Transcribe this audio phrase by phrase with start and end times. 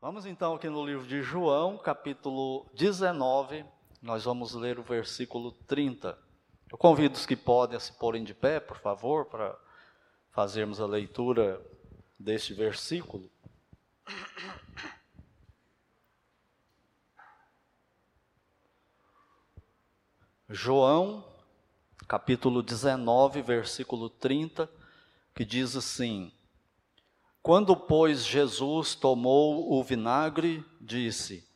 [0.00, 3.64] Vamos então aqui no livro de João, capítulo 19,
[4.00, 6.16] nós vamos ler o versículo 30.
[6.70, 9.58] Eu convido os que podem a se porem de pé, por favor, para
[10.30, 11.60] fazermos a leitura
[12.16, 13.28] deste versículo.
[20.48, 21.24] João,
[22.06, 24.70] capítulo 19, versículo 30,
[25.34, 26.32] que diz assim:
[27.42, 31.48] quando, pois, Jesus tomou o vinagre, disse: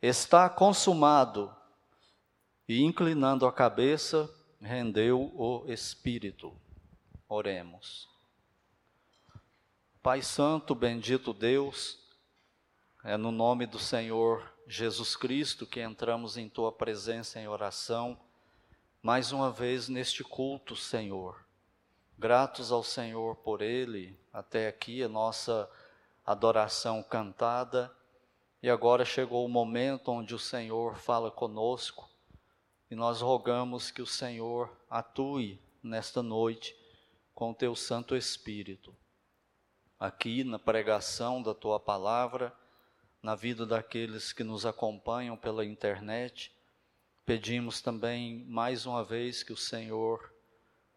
[0.00, 1.54] Está consumado.
[2.68, 6.56] E, inclinando a cabeça, rendeu o espírito.
[7.28, 8.08] Oremos.
[10.02, 11.98] Pai Santo, bendito Deus,
[13.04, 18.18] é no nome do Senhor Jesus Cristo que entramos em tua presença em oração,
[19.02, 21.44] mais uma vez neste culto, Senhor
[22.20, 25.70] gratos ao Senhor por ele, até aqui a nossa
[26.24, 27.94] adoração cantada,
[28.62, 32.08] e agora chegou o momento onde o Senhor fala conosco,
[32.90, 36.76] e nós rogamos que o Senhor atue nesta noite
[37.34, 38.94] com o teu Santo Espírito,
[39.98, 42.54] aqui na pregação da tua palavra,
[43.22, 46.54] na vida daqueles que nos acompanham pela internet.
[47.24, 50.32] Pedimos também mais uma vez que o Senhor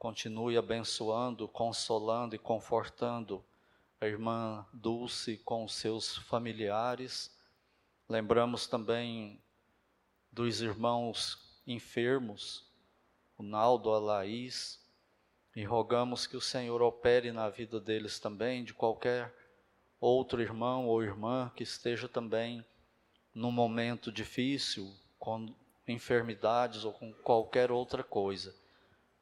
[0.04, 3.42] continue abençoando, consolando e confortando
[4.02, 7.34] a irmã Dulce com seus familiares.
[8.10, 9.42] Lembramos também
[10.30, 12.70] dos irmãos enfermos,
[13.38, 14.86] o Naldo, a Laís,
[15.56, 19.34] e rogamos que o Senhor opere na vida deles também, de qualquer
[20.02, 22.66] outro irmão ou irmã que esteja também
[23.34, 25.56] num momento difícil, com
[25.88, 28.63] enfermidades ou com qualquer outra coisa.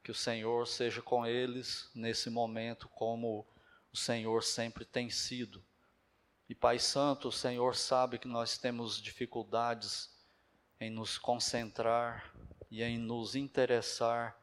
[0.04, 3.46] Que o Senhor seja com eles nesse momento, como
[3.94, 5.64] o Senhor sempre tem sido.
[6.50, 10.10] E Pai Santo, o Senhor sabe que nós temos dificuldades
[10.80, 12.34] em nos concentrar
[12.70, 14.36] e em nos interessar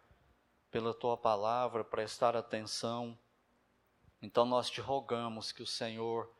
[0.70, 3.18] pela tua palavra, prestar atenção.
[4.22, 6.32] Então nós te rogamos que o Senhor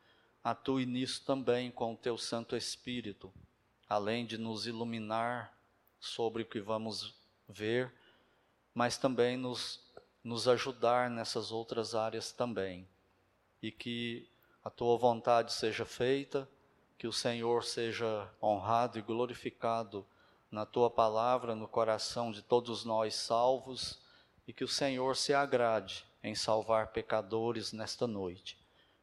[0.45, 3.33] atue nisso também com o teu Santo Espírito,
[3.89, 5.53] além de nos iluminar
[5.99, 7.15] sobre o que vamos
[7.49, 7.93] ver
[8.79, 9.81] mas também nos,
[10.23, 12.87] nos ajudar nessas outras áreas também.
[13.61, 14.29] E que
[14.63, 16.49] a tua vontade seja feita,
[16.97, 20.07] que o Senhor seja honrado e glorificado
[20.49, 23.99] na tua palavra, no coração de todos nós salvos,
[24.47, 28.57] e que o Senhor se agrade em salvar pecadores nesta noite.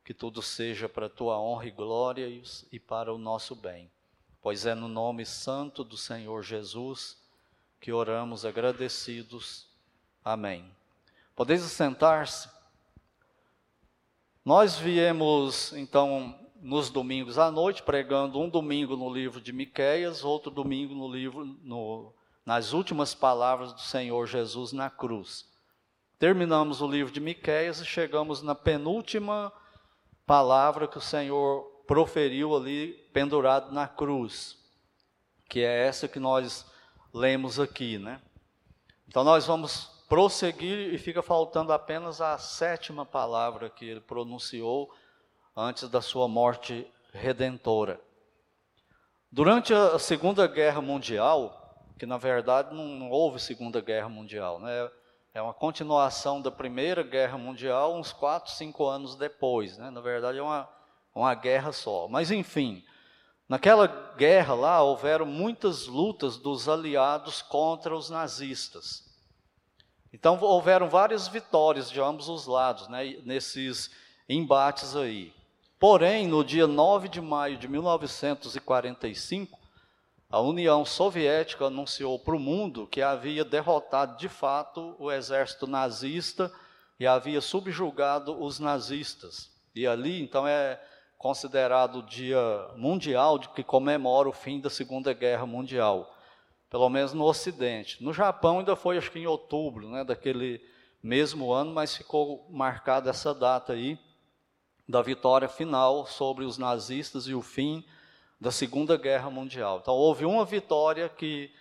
[0.05, 2.25] Que tudo seja para a tua honra e glória
[2.71, 3.91] e para o nosso bem.
[4.41, 7.24] Pois é no nome santo do Senhor Jesus
[7.79, 9.67] que oramos agradecidos.
[10.23, 10.69] Amém.
[11.35, 12.49] Podeis sentar-se.
[14.43, 20.49] Nós viemos, então, nos domingos à noite, pregando um domingo no livro de Miqueias, outro
[20.49, 22.13] domingo no livro, no,
[22.45, 25.47] nas últimas palavras do Senhor Jesus na cruz.
[26.17, 29.51] Terminamos o livro de Miqueias e chegamos na penúltima
[30.25, 34.57] palavra que o Senhor proferiu ali pendurado na cruz,
[35.49, 36.65] que é essa que nós
[37.15, 38.19] lemos aqui, né?
[39.07, 44.93] Então nós vamos prosseguir e fica faltando apenas a sétima palavra que ele pronunciou
[45.55, 48.01] antes da sua morte redentora.
[49.31, 54.91] Durante a Segunda Guerra Mundial, que na verdade não houve Segunda Guerra Mundial, né?
[55.33, 59.77] é uma continuação da Primeira Guerra Mundial, uns quatro, cinco anos depois.
[59.77, 59.89] Né?
[59.89, 60.67] Na verdade, é uma,
[61.13, 62.09] uma guerra só.
[62.09, 62.83] Mas, enfim,
[63.47, 69.03] Naquela guerra lá houveram muitas lutas dos aliados contra os nazistas.
[70.11, 73.91] Então houveram várias vitórias de ambos os lados, né, nesses
[74.27, 75.33] embates aí.
[75.77, 79.59] Porém, no dia 9 de maio de 1945,
[80.29, 86.51] a União Soviética anunciou para o mundo que havia derrotado de fato o exército nazista
[86.99, 89.51] e havia subjugado os nazistas.
[89.75, 90.81] E ali, então, é
[91.17, 92.39] considerado o dia
[92.75, 96.13] mundial que comemora o fim da Segunda Guerra Mundial,
[96.69, 98.03] pelo menos no Ocidente.
[98.03, 100.61] No Japão ainda foi, acho que em outubro, né, daquele
[101.01, 103.97] mesmo ano, mas ficou marcada essa data aí
[104.87, 107.83] da vitória final sobre os nazistas e o fim
[108.39, 109.79] da Segunda Guerra Mundial.
[109.81, 111.51] Então houve uma vitória que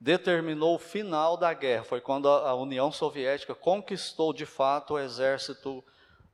[0.00, 5.82] determinou o final da guerra, foi quando a União Soviética conquistou de fato o exército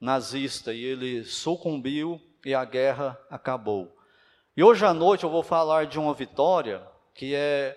[0.00, 3.94] nazista e ele sucumbiu e a guerra acabou.
[4.56, 6.82] E hoje à noite eu vou falar de uma vitória
[7.14, 7.76] que é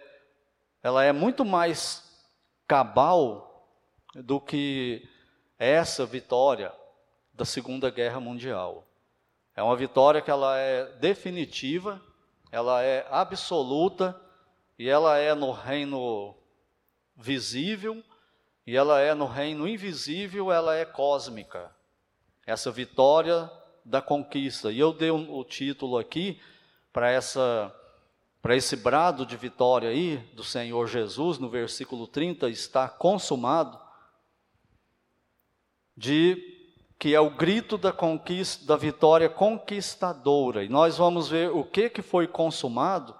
[0.81, 2.03] ela é muito mais
[2.67, 3.69] cabal
[4.15, 5.07] do que
[5.57, 6.73] essa vitória
[7.33, 8.85] da Segunda Guerra Mundial.
[9.55, 12.01] É uma vitória que ela é definitiva,
[12.51, 14.19] ela é absoluta
[14.77, 16.35] e ela é no reino
[17.15, 18.03] visível
[18.65, 21.73] e ela é no reino invisível, ela é cósmica.
[22.45, 23.49] Essa vitória
[23.85, 24.71] da conquista.
[24.71, 26.39] E eu dei um, o título aqui
[26.91, 27.73] para essa
[28.41, 33.79] para esse brado de vitória aí do Senhor Jesus, no versículo 30, está consumado,
[35.95, 36.37] de
[36.99, 40.61] que é o grito da conquista, da vitória conquistadora.
[40.61, 43.15] E nós vamos ver o que que foi consumado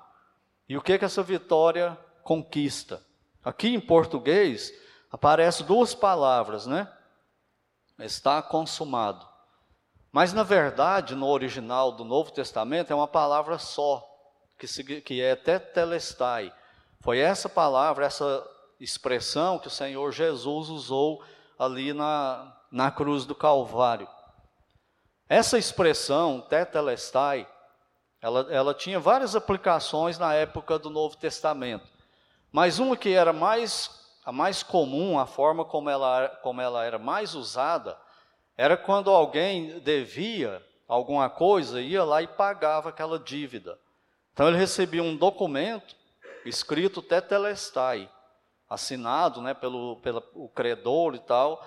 [0.68, 3.02] e o que que essa vitória conquista.
[3.42, 4.74] Aqui em português
[5.10, 6.92] aparecem duas palavras, né?
[8.06, 9.28] Está consumado.
[10.12, 14.08] Mas na verdade, no original do Novo Testamento é uma palavra só,
[14.58, 16.54] que, é tetelestai.
[17.02, 18.48] Foi essa palavra, essa
[18.80, 21.24] expressão que o Senhor Jesus usou
[21.58, 24.08] ali na, na cruz do Calvário.
[25.28, 27.48] Essa expressão, tetelestai,
[28.22, 31.86] ela, ela tinha várias aplicações na época do Novo Testamento.
[32.52, 36.98] Mas uma que era mais, a mais comum, a forma como ela, como ela era
[36.98, 37.98] mais usada,
[38.56, 43.78] era quando alguém devia alguma coisa, ia lá e pagava aquela dívida.
[44.34, 45.96] Então ele recebia um documento
[46.46, 48.10] escrito tetelestai,
[48.70, 51.66] assinado né, pelo, pelo o credor e tal,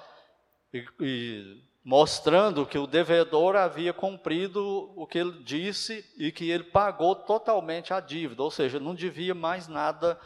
[0.73, 6.65] e, e mostrando que o devedor havia cumprido o que ele disse e que ele
[6.65, 10.19] pagou totalmente a dívida, ou seja, não devia mais nada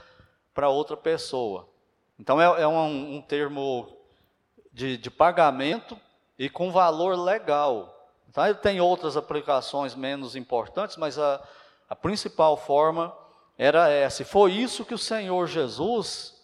[0.54, 1.69] para outra pessoa.
[2.20, 3.96] Então é, é um, um, termo
[4.70, 5.98] de, de, pagamento
[6.38, 7.96] e com valor legal.
[8.28, 11.42] Então, ele tem outras aplicações menos importantes, mas a,
[11.88, 13.16] a principal forma
[13.56, 14.20] era essa.
[14.20, 16.38] E foi isso que o Senhor Jesus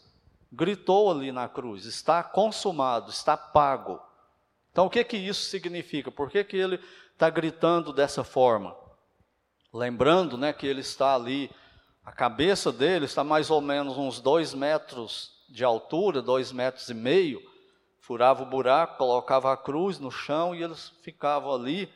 [0.51, 4.01] gritou ali na cruz: está consumado, está pago.
[4.73, 6.11] Então, o que que isso significa?
[6.11, 6.81] Por que, que ele
[7.13, 8.75] está gritando dessa forma?
[9.75, 11.51] Lembrando né, que ele está ali,
[12.03, 16.95] a cabeça dele está mais ou menos uns dois metros de altura, dois metros e
[16.95, 17.41] meio,
[18.01, 21.89] furava o buraco, colocava a cruz no chão e eles ficavam ali.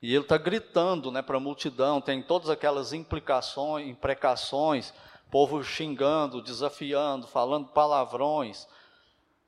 [0.00, 4.92] E ele está gritando né, para a multidão, tem todas aquelas implicações, imprecações,
[5.30, 8.66] povo xingando, desafiando, falando palavrões.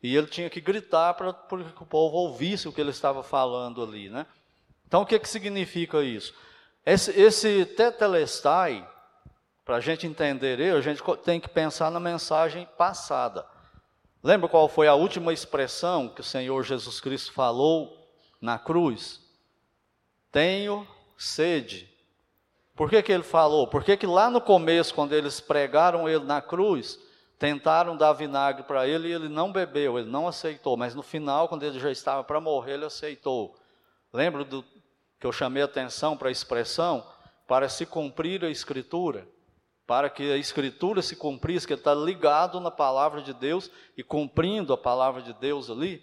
[0.03, 3.83] E ele tinha que gritar para que o povo ouvisse o que ele estava falando
[3.83, 4.09] ali.
[4.09, 4.27] Né?
[4.87, 6.35] Então, o que, que significa isso?
[6.85, 8.87] Esse, esse tetelestai,
[9.65, 13.47] para a gente entender ele, a gente tem que pensar na mensagem passada.
[14.23, 18.09] Lembra qual foi a última expressão que o Senhor Jesus Cristo falou
[18.41, 19.21] na cruz?
[20.31, 21.91] Tenho sede.
[22.75, 23.67] Por que, que ele falou?
[23.67, 26.99] Porque que lá no começo, quando eles pregaram ele na cruz,
[27.39, 30.77] tentaram dar vinagre para ele e ele não bebeu, ele não aceitou.
[30.77, 33.55] Mas no final, quando ele já estava para morrer, ele aceitou.
[34.13, 34.65] Lembra do
[35.21, 37.07] que eu chamei atenção para a expressão?
[37.47, 39.29] Para se cumprir a escritura.
[39.87, 44.03] Para que a escritura se cumprisse, que ele está ligado na palavra de Deus e
[44.03, 46.03] cumprindo a palavra de Deus ali.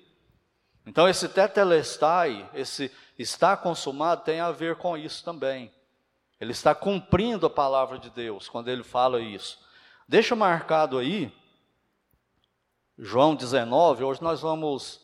[0.86, 5.72] Então, esse tetelestai, esse está consumado, tem a ver com isso também.
[6.40, 9.60] Ele está cumprindo a palavra de Deus quando ele fala isso.
[10.08, 11.32] Deixa marcado aí,
[12.98, 15.00] João 19, hoje nós vamos,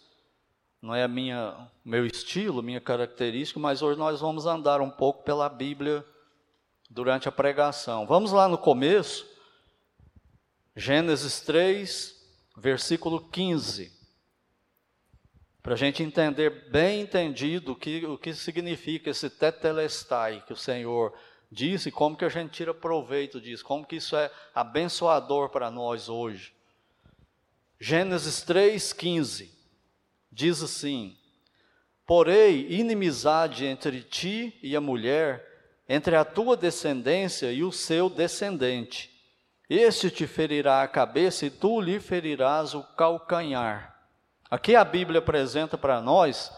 [0.82, 5.48] não é minha, meu estilo, minha característica, mas hoje nós vamos andar um pouco pela
[5.48, 6.06] Bíblia
[6.90, 8.06] durante a pregação.
[8.06, 9.28] Vamos lá no começo,
[10.76, 12.16] Gênesis 3,
[12.58, 13.96] versículo 15.
[15.62, 20.58] Para a gente entender bem entendido o que, o que significa esse tetelestai que o
[20.58, 21.14] Senhor
[21.52, 26.10] disse, como que a gente tira proveito disso, como que isso é abençoador para nós
[26.10, 26.54] hoje.
[27.80, 29.50] Gênesis 3,15
[30.32, 31.18] diz assim:
[32.06, 35.57] Porém, inimizade entre ti e a mulher,
[35.88, 39.10] entre a tua descendência e o seu descendente.
[39.70, 43.96] Este te ferirá a cabeça e tu lhe ferirás o calcanhar.
[44.50, 46.52] Aqui a Bíblia apresenta para nós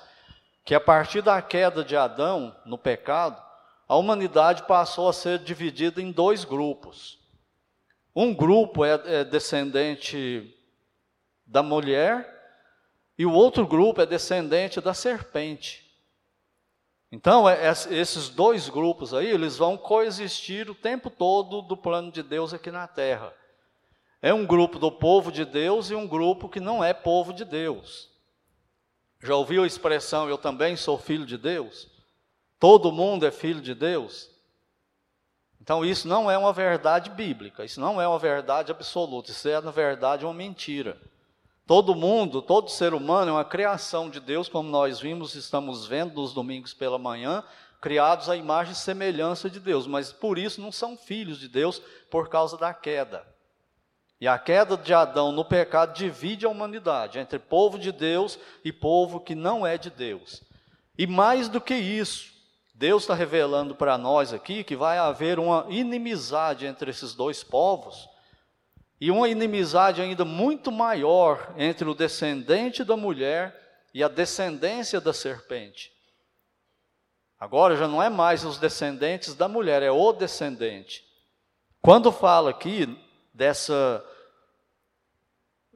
[0.64, 3.42] que a partir da queda de Adão no pecado,
[3.88, 7.18] a humanidade passou a ser dividida em dois grupos.
[8.16, 10.56] Um grupo é, é descendente
[11.46, 12.28] da mulher
[13.18, 15.89] e o outro grupo é descendente da serpente.
[17.12, 22.12] Então, é, é, esses dois grupos aí, eles vão coexistir o tempo todo do plano
[22.12, 23.34] de Deus aqui na terra.
[24.22, 27.46] É um grupo do povo de Deus e um grupo que não é povo de
[27.46, 28.10] Deus.
[29.22, 31.88] Já ouviu a expressão eu também sou filho de Deus?
[32.60, 34.30] Todo mundo é filho de Deus?
[35.62, 39.60] Então isso não é uma verdade bíblica, isso não é uma verdade absoluta, isso é
[39.62, 41.00] na verdade uma mentira.
[41.70, 46.20] Todo mundo, todo ser humano é uma criação de Deus, como nós vimos, estamos vendo
[46.20, 47.44] nos domingos pela manhã,
[47.80, 51.80] criados à imagem e semelhança de Deus, mas por isso não são filhos de Deus
[52.10, 53.24] por causa da queda.
[54.20, 58.74] E a queda de Adão no pecado divide a humanidade entre povo de Deus e
[58.74, 60.42] povo que não é de Deus.
[60.98, 62.34] E mais do que isso,
[62.74, 68.10] Deus está revelando para nós aqui que vai haver uma inimizade entre esses dois povos,
[69.00, 73.56] e uma inimizade ainda muito maior entre o descendente da mulher
[73.94, 75.92] e a descendência da serpente.
[77.40, 81.06] Agora já não é mais os descendentes da mulher, é o descendente.
[81.82, 83.00] Quando fala aqui
[83.34, 84.04] dessa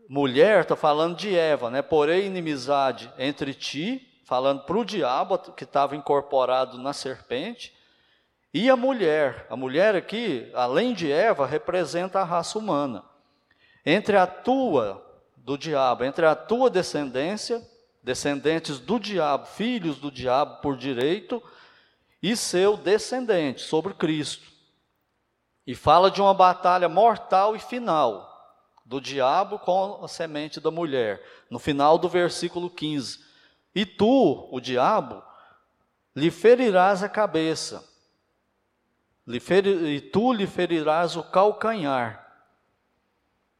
[0.09, 1.81] mulher, está falando de Eva, né?
[1.81, 7.73] Porém, inimizade entre ti, falando para o diabo que estava incorporado na serpente,
[8.53, 9.47] e a mulher.
[9.49, 13.12] A mulher aqui, além de Eva, representa a raça humana.
[13.85, 15.03] Entre a tua,
[15.37, 17.61] do diabo, entre a tua descendência,
[18.01, 21.43] descendentes do diabo, filhos do diabo por direito,
[22.21, 24.47] e seu descendente sobre Cristo.
[25.67, 28.33] E fala de uma batalha mortal e final
[28.85, 31.21] do diabo com a semente da mulher.
[31.49, 33.19] No final do versículo 15:
[33.75, 35.21] E tu, o diabo,
[36.15, 37.83] lhe ferirás a cabeça,
[39.27, 42.22] e tu lhe ferirás o calcanhar.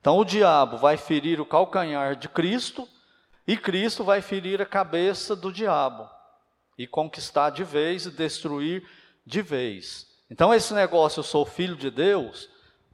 [0.04, 2.86] Então o diabo vai ferir o calcanhar de Cristo,
[3.48, 6.10] e Cristo vai ferir a cabeça do diabo
[6.78, 8.86] e conquistar de vez e destruir
[9.26, 10.06] de vez.
[10.30, 12.50] Então, esse negócio, eu sou filho de Deus,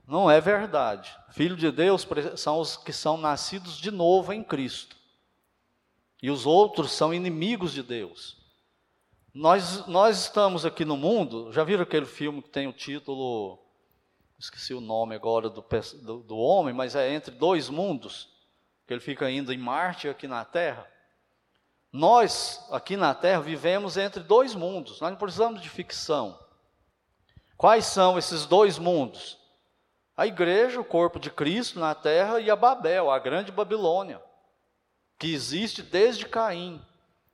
[0.07, 1.11] não é verdade.
[1.31, 4.95] Filho de Deus são os que são nascidos de novo em Cristo.
[6.21, 8.37] E os outros são inimigos de Deus.
[9.33, 13.57] Nós, nós estamos aqui no mundo, já viram aquele filme que tem o título,
[14.39, 15.63] esqueci o nome agora do,
[16.01, 18.29] do, do homem, mas é Entre Dois Mundos,
[18.87, 20.89] que ele fica indo em Marte aqui na Terra.
[21.91, 26.39] Nós, aqui na Terra, vivemos entre dois mundos, nós não precisamos de ficção.
[27.57, 29.39] Quais são esses dois mundos?
[30.15, 34.21] A igreja, o corpo de Cristo na Terra, e a Babel, a grande Babilônia,
[35.17, 36.79] que existe desde Caim,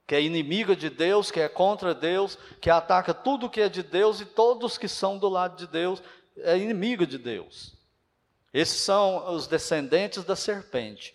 [0.06, 3.82] que é inimiga de Deus, que é contra Deus, que ataca tudo que é de
[3.82, 6.02] Deus e todos que são do lado de Deus,
[6.38, 7.76] é inimiga de Deus.
[8.52, 11.14] Esses são os descendentes da serpente.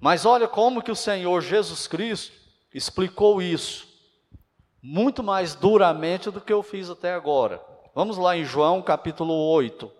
[0.00, 2.36] Mas olha como que o Senhor Jesus Cristo
[2.72, 3.88] explicou isso,
[4.82, 7.60] muito mais duramente do que eu fiz até agora.
[7.94, 9.90] Vamos lá em João capítulo 8.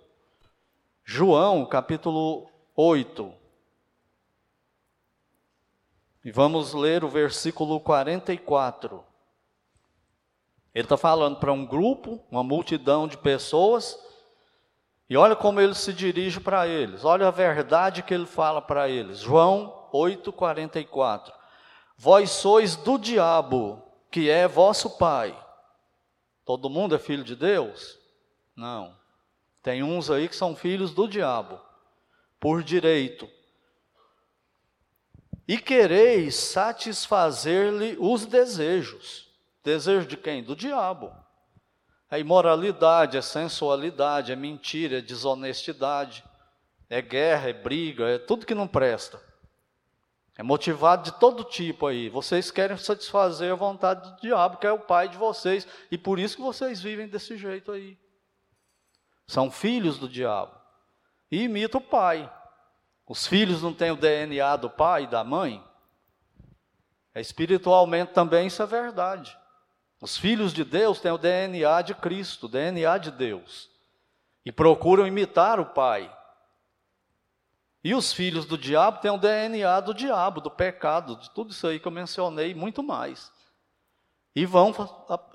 [1.04, 3.32] João capítulo 8.
[6.24, 9.02] E vamos ler o versículo 44.
[10.78, 13.98] Ele está falando para um grupo, uma multidão de pessoas,
[15.10, 18.88] e olha como ele se dirige para eles, olha a verdade que ele fala para
[18.88, 19.18] eles.
[19.18, 21.32] João 8:44.
[21.96, 25.36] Vós sois do diabo, que é vosso pai.
[26.44, 27.98] Todo mundo é filho de Deus?
[28.54, 28.94] Não.
[29.64, 31.60] Tem uns aí que são filhos do diabo,
[32.38, 33.28] por direito.
[35.48, 39.27] E quereis satisfazer-lhe os desejos.
[39.68, 40.42] Desejo de quem?
[40.42, 41.14] Do diabo.
[42.10, 46.24] É imoralidade, é sensualidade, é mentira, é desonestidade,
[46.88, 49.20] é guerra, é briga, é tudo que não presta.
[50.38, 52.08] É motivado de todo tipo aí.
[52.08, 56.18] Vocês querem satisfazer a vontade do diabo, que é o pai de vocês, e por
[56.18, 57.98] isso que vocês vivem desse jeito aí.
[59.26, 60.58] São filhos do diabo.
[61.30, 62.32] E imita o pai.
[63.06, 65.62] Os filhos não têm o DNA do pai e da mãe?
[67.14, 69.37] É espiritualmente também isso é verdade.
[70.00, 73.68] Os filhos de Deus têm o DNA de Cristo, o DNA de Deus.
[74.44, 76.14] E procuram imitar o pai.
[77.82, 81.66] E os filhos do diabo têm o DNA do diabo, do pecado, de tudo isso
[81.66, 83.30] aí que eu mencionei, muito mais.
[84.34, 84.72] E vão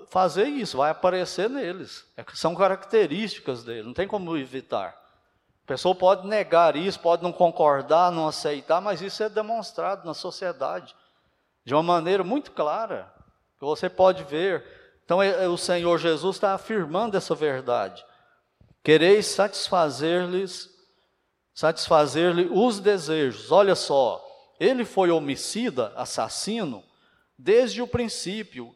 [0.08, 2.06] fazer isso, vai aparecer neles.
[2.16, 4.98] É, são características deles, não tem como evitar.
[5.64, 10.14] A pessoa pode negar isso, pode não concordar, não aceitar, mas isso é demonstrado na
[10.14, 10.94] sociedade
[11.64, 13.13] de uma maneira muito clara,
[13.64, 14.64] você pode ver.
[15.04, 18.04] Então, é, é, o Senhor Jesus está afirmando essa verdade.
[18.82, 20.74] Quereis satisfazer-lhes
[21.54, 23.52] satisfazer-lhe os desejos.
[23.52, 24.22] Olha só,
[24.58, 26.82] ele foi homicida, assassino,
[27.38, 28.74] desde o princípio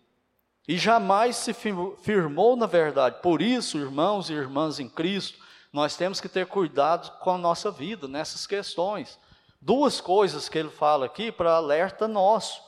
[0.67, 3.21] e jamais se firmou na verdade.
[3.21, 5.39] Por isso, irmãos e irmãs em Cristo,
[5.73, 9.19] nós temos que ter cuidado com a nossa vida nessas questões.
[9.61, 12.63] Duas coisas que ele fala aqui para alerta nosso,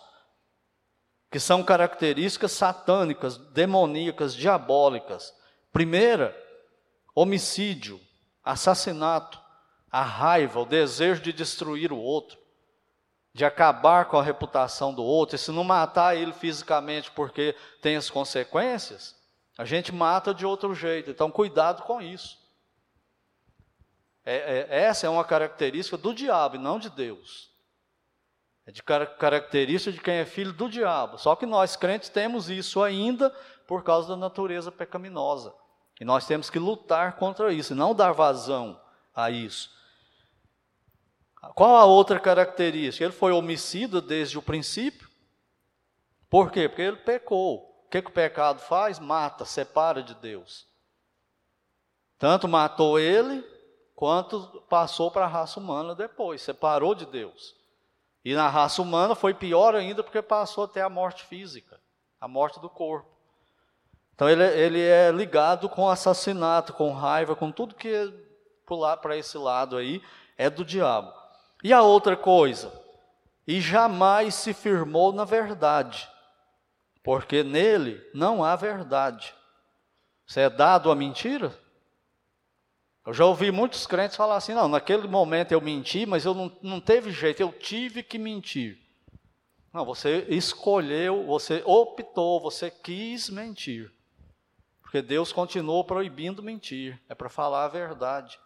[1.31, 5.33] que são características satânicas, demoníacas, diabólicas.
[5.73, 6.37] Primeira,
[7.15, 8.01] homicídio,
[8.45, 9.41] assassinato
[9.91, 12.39] a raiva, o desejo de destruir o outro.
[13.33, 17.95] de acabar com a reputação do outro, e se não matar ele fisicamente porque tem
[17.95, 19.15] as consequências,
[19.57, 21.11] a gente mata de outro jeito.
[21.11, 22.39] Então, cuidado com isso.
[24.25, 27.50] É, é, essa é uma característica do diabo e não de Deus.
[28.71, 31.19] É de car característica de quem é filho do diabo.
[31.19, 33.31] Só que nós crentes temos isso ainda
[33.67, 35.53] por causa da natureza pecaminosa.
[36.01, 38.81] E nós temos que lutar contra isso, e não dar vazão
[39.13, 39.69] a isso.
[41.57, 43.05] Qual a outra característica?
[43.05, 45.11] Ele foi homicida desde o princípio.
[46.29, 46.69] Por quê?
[46.69, 47.85] Porque ele pecou.
[47.87, 49.01] O que, que o pecado faz?
[49.01, 50.65] Mata, separa de Deus.
[52.19, 53.45] Tanto matou ele,
[53.97, 57.59] quanto passou para a raça humana depois, separou de Deus.
[58.25, 61.81] E na raça humana foi pior ainda porque passou até a morte física,
[62.21, 63.09] a morte do corpo.
[64.15, 68.13] Então ele, ele é ligado com assassinato, com raiva, com tudo que
[68.67, 70.03] pular para esse lado aí
[70.37, 71.13] é do diabo.
[71.65, 72.73] E a outra coisa,
[73.47, 76.09] e jamais se firmou na verdade,
[77.03, 79.35] porque nele não há verdade.
[80.27, 81.53] Você é dado a mentira?
[83.07, 86.53] Eu já ouvi muitos crentes falar assim: não, naquele momento eu menti, mas eu não,
[86.63, 88.79] não teve jeito, eu tive que mentir.
[89.73, 93.91] Não, você escolheu, você optou, você quis mentir.
[94.83, 98.39] Porque Deus continuou proibindo mentir, é para falar a verdade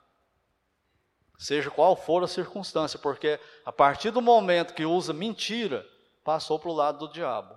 [1.39, 5.87] seja qual for a circunstância, porque a partir do momento que usa mentira,
[6.23, 7.55] passou para o lado do diabo,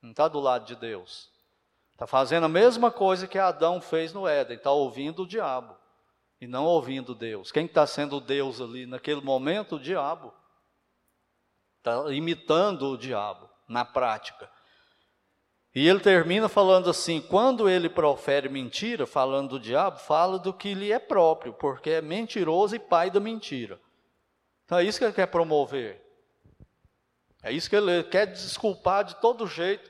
[0.00, 1.29] não está do lado de Deus.
[2.00, 5.76] Está fazendo a mesma coisa que Adão fez no Éden, está ouvindo o diabo
[6.40, 7.52] e não ouvindo Deus.
[7.52, 9.76] Quem está sendo Deus ali naquele momento?
[9.76, 10.32] O diabo.
[11.76, 14.50] Está imitando o diabo na prática.
[15.74, 20.72] E ele termina falando assim: quando ele profere mentira, falando do diabo, fala do que
[20.72, 23.78] lhe é próprio, porque é mentiroso e pai da mentira.
[24.64, 26.02] Então é isso que ele quer promover.
[27.42, 29.89] É isso que ele quer desculpar de todo jeito,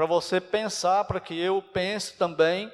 [0.00, 2.72] para você pensar, para que eu pense também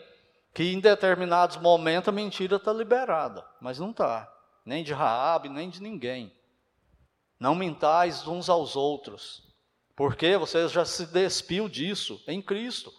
[0.54, 4.32] que em determinados momentos a mentira está liberada, mas não está,
[4.64, 6.32] nem de Raabe, nem de ninguém.
[7.40, 9.42] Não mintais uns aos outros.
[9.96, 12.92] Porque você já se despiu disso em Cristo.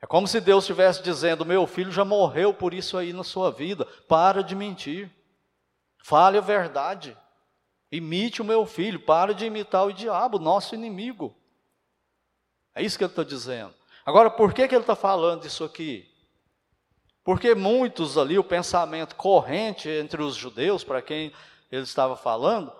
[0.00, 3.50] É como se Deus estivesse dizendo: meu filho já morreu por isso aí na sua
[3.50, 3.84] vida.
[4.08, 5.14] Para de mentir.
[6.02, 7.14] Fale a verdade.
[7.92, 8.98] Imite o meu filho.
[8.98, 11.37] Para de imitar o diabo, nosso inimigo.
[12.78, 13.74] É isso que ele está dizendo.
[14.06, 16.08] Agora, por que, que ele está falando isso aqui?
[17.24, 21.32] Porque muitos ali, o pensamento corrente entre os judeus, para quem
[21.72, 22.72] ele estava falando,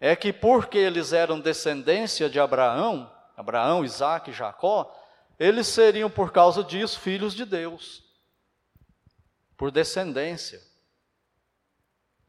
[0.00, 4.90] é que porque eles eram descendência de Abraão, Abraão, Isaac e Jacó,
[5.38, 8.02] eles seriam por causa disso filhos de Deus,
[9.58, 10.58] por descendência.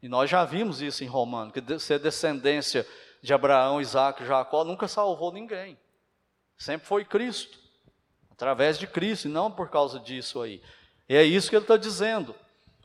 [0.02, 2.86] E nós já vimos isso em Romano, que ser descendência
[3.22, 5.78] de Abraão, Isaac e Jacó nunca salvou ninguém.
[6.60, 7.58] Sempre foi Cristo,
[8.30, 10.62] através de Cristo, e não por causa disso aí.
[11.08, 12.36] E é isso que ele está dizendo.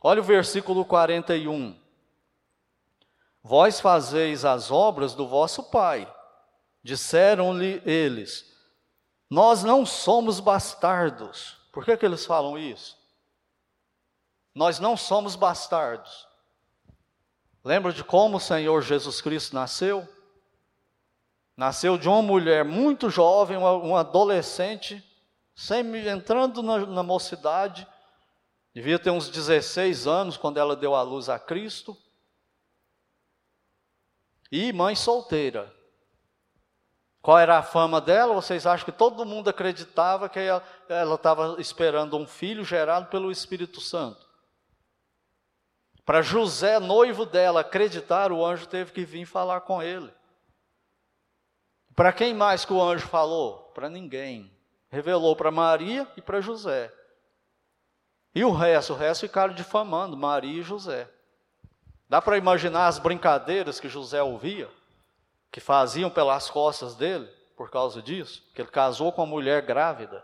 [0.01, 1.77] Olha o versículo 41.
[3.43, 6.09] Vós fazeis as obras do vosso pai.
[6.81, 8.49] Disseram-lhe eles:
[9.29, 11.57] Nós não somos bastardos.
[11.73, 12.97] Por que, que eles falam isso?
[14.55, 16.25] Nós não somos bastardos.
[17.61, 20.07] Lembra de como o Senhor Jesus Cristo nasceu?
[21.57, 25.03] Nasceu de uma mulher muito jovem, uma, adolescente,
[25.55, 27.87] sempre entrando na, na mocidade,
[28.73, 31.95] devia ter uns 16 anos quando ela deu à luz a Cristo.
[34.51, 35.73] E mãe solteira.
[37.21, 38.35] Qual era a fama dela?
[38.35, 43.81] Vocês acham que todo mundo acreditava que ela estava esperando um filho gerado pelo Espírito
[43.81, 44.23] Santo?
[46.05, 50.13] Para José, noivo dela, acreditar, o anjo teve que vir falar com ele.
[51.95, 53.71] Para quem mais que o anjo falou?
[53.73, 54.51] Para ninguém.
[54.89, 56.93] Revelou para Maria e para José.
[58.33, 58.93] E o resto?
[58.93, 61.09] O resto ficaram difamando Maria e José.
[62.09, 64.69] Dá para imaginar as brincadeiras que José ouvia,
[65.51, 70.23] que faziam pelas costas dele por causa disso, que ele casou com uma mulher grávida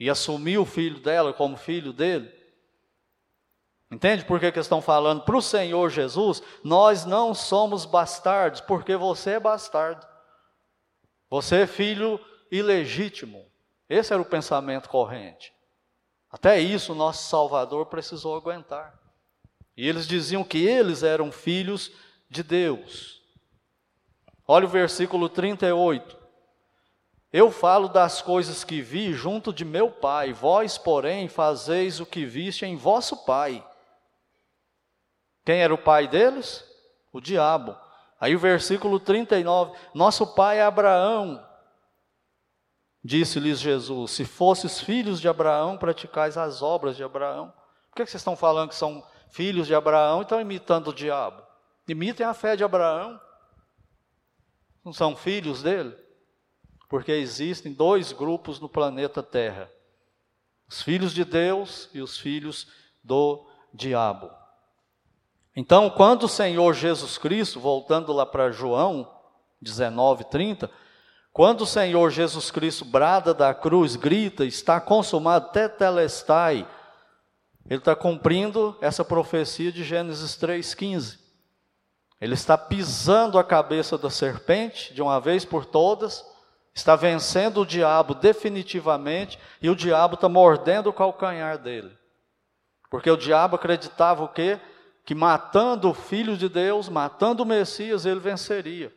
[0.00, 2.32] e assumiu o filho dela como filho dele.
[3.90, 5.22] Entende por que, que estão falando?
[5.22, 10.06] Para o Senhor Jesus, nós não somos bastardos, porque você é bastardo.
[11.30, 12.20] Você é filho
[12.50, 13.46] ilegítimo.
[13.88, 15.52] Esse era o pensamento corrente.
[16.30, 18.98] Até isso nosso Salvador precisou aguentar.
[19.74, 21.90] E eles diziam que eles eram filhos
[22.28, 23.22] de Deus.
[24.46, 26.18] Olha o versículo 38.
[27.32, 32.24] Eu falo das coisas que vi junto de meu pai, vós, porém, fazeis o que
[32.24, 33.62] viste em vosso pai.
[35.48, 36.62] Quem era o pai deles?
[37.10, 37.74] O diabo.
[38.20, 41.42] Aí o versículo 39, nosso pai Abraão,
[43.02, 47.50] disse-lhes Jesus, se fosses filhos de Abraão, praticais as obras de Abraão.
[47.88, 51.42] Por que vocês estão falando que são filhos de Abraão e estão imitando o diabo?
[51.88, 53.18] Imitem a fé de Abraão.
[54.84, 55.96] Não são filhos dele?
[56.90, 59.72] Porque existem dois grupos no planeta Terra:
[60.68, 62.70] os filhos de Deus e os filhos
[63.02, 64.30] do diabo.
[65.60, 69.12] Então, quando o Senhor Jesus Cristo, voltando lá para João
[69.60, 70.70] 19, 30,
[71.32, 76.64] quando o Senhor Jesus Cristo brada da cruz, grita, está consumado, tetelestai,
[77.68, 81.18] ele está cumprindo essa profecia de Gênesis 3,15.
[82.20, 86.24] Ele está pisando a cabeça da serpente, de uma vez por todas,
[86.72, 91.98] está vencendo o diabo definitivamente, e o diabo está mordendo o calcanhar dele.
[92.88, 94.60] Porque o diabo acreditava o quê?
[95.08, 98.94] Que matando o Filho de Deus, matando o Messias, ele venceria.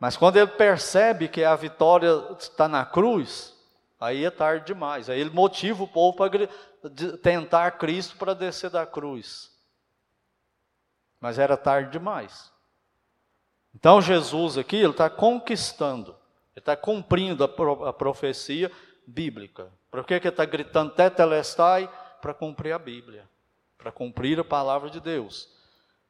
[0.00, 2.08] Mas quando ele percebe que a vitória
[2.38, 3.54] está na cruz,
[4.00, 5.10] aí é tarde demais.
[5.10, 6.48] Aí ele motiva o povo para
[7.22, 9.54] tentar Cristo para descer da cruz.
[11.20, 12.50] Mas era tarde demais.
[13.74, 16.12] Então Jesus aqui, ele está conquistando,
[16.56, 18.72] ele está cumprindo a, profecia
[19.06, 19.70] bíblica.
[19.90, 21.86] Por que, que ele está gritando tetelestai?
[22.22, 23.28] Para cumprir a Bíblia
[23.88, 25.48] para cumprir a palavra de Deus,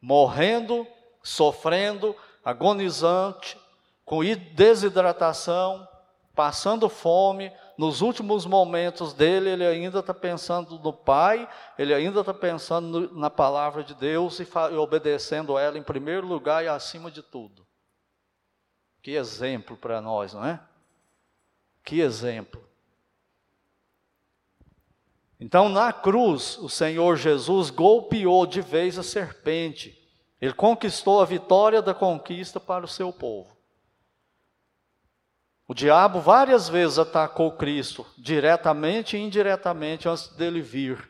[0.00, 0.84] morrendo,
[1.22, 2.14] sofrendo,
[2.44, 3.56] agonizante,
[4.04, 4.20] com
[4.54, 5.86] desidratação,
[6.34, 12.34] passando fome, nos últimos momentos dele, ele ainda está pensando no Pai, ele ainda está
[12.34, 17.22] pensando na palavra de Deus e, e obedecendo ela em primeiro lugar e acima de
[17.22, 17.64] tudo.
[19.00, 20.60] Que exemplo para nós, não é?
[21.84, 22.67] Que exemplo.
[25.40, 29.96] Então, na cruz, o Senhor Jesus golpeou de vez a serpente.
[30.40, 33.56] Ele conquistou a vitória da conquista para o seu povo.
[35.66, 41.08] O diabo várias vezes atacou Cristo, diretamente e indiretamente, antes dele vir,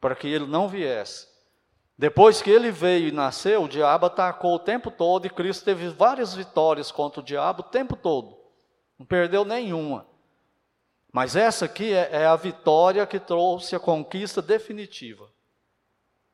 [0.00, 1.26] para que ele não viesse.
[1.98, 5.88] Depois que ele veio e nasceu, o diabo atacou o tempo todo e Cristo teve
[5.88, 8.38] várias vitórias contra o diabo o tempo todo.
[8.96, 10.06] Não perdeu nenhuma.
[11.18, 15.28] Mas essa aqui é, é a vitória que trouxe a conquista definitiva.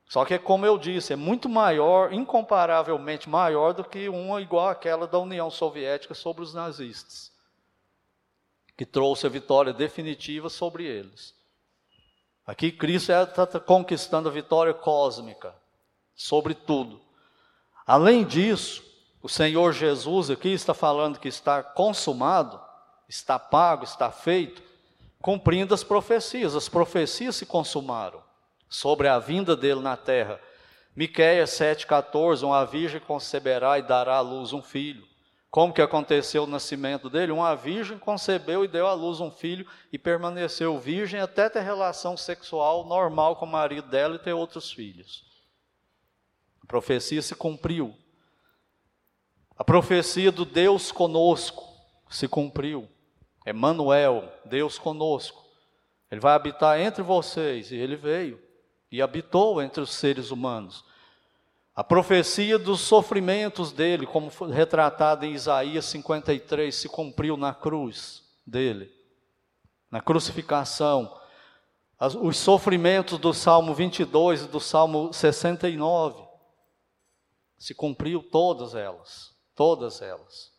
[0.07, 5.07] Só que, como eu disse, é muito maior, incomparavelmente maior do que uma igual àquela
[5.07, 7.33] da União Soviética sobre os nazistas,
[8.77, 11.35] que trouxe a vitória definitiva sobre eles.
[12.47, 15.55] Aqui Cristo está é, conquistando a vitória cósmica
[16.15, 17.01] sobre tudo.
[17.87, 18.85] Além disso,
[19.23, 22.61] o Senhor Jesus aqui está falando que está consumado,
[23.09, 24.63] está pago, está feito,
[25.25, 26.55] cumprindo as profecias.
[26.55, 28.23] As profecias se consumaram
[28.69, 30.39] sobre a vinda dele na terra.
[30.95, 35.09] Miqueias 7,14, uma virgem conceberá e dará à luz um filho.
[35.51, 37.33] Como que aconteceu o nascimento dele?
[37.33, 42.19] Uma virgem concebeu e deu à luz um filho e permaneceu virgem até ter relação
[42.19, 45.25] sexual normal com o marido dela e ter outros filhos.
[46.63, 47.97] A profecia se cumpriu.
[49.57, 51.67] A profecia do Deus conosco
[52.11, 52.91] se cumpriu.
[53.47, 55.45] Emmanuel, Deus conosco.
[56.11, 58.41] Ele vai habitar entre vocês, e ele veio
[58.91, 60.85] e habitou entre os seres humanos.
[61.75, 68.23] A profecia dos sofrimentos dele, como foi retratada em Isaías 53, se cumpriu na cruz
[68.47, 68.93] dele,
[69.91, 71.21] na crucificação.
[72.23, 76.23] os sofrimentos do Salmo 22 e do Salmo 69
[77.59, 80.53] se cumpriu todas elas, todas elas.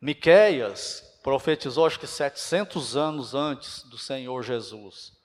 [0.00, 5.16] Miqueias profetizou acho que 700 anos antes do Senhor Jesus.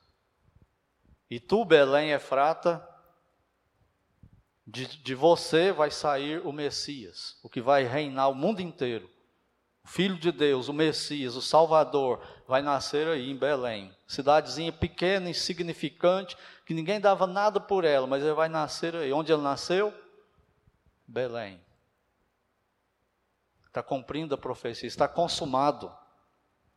[1.30, 2.82] E tu, Belém Efrata,
[4.66, 9.10] de, de você vai sair o Messias, o que vai reinar o mundo inteiro.
[9.84, 13.94] O Filho de Deus, o Messias, o Salvador, vai nascer aí em Belém.
[14.08, 19.12] Cidadezinha pequena, insignificante, que ninguém dava nada por ela, mas ele vai nascer aí.
[19.12, 19.94] Onde ele nasceu?
[21.06, 21.60] Belém.
[23.80, 25.90] Está cumprindo a profecia, está consumado.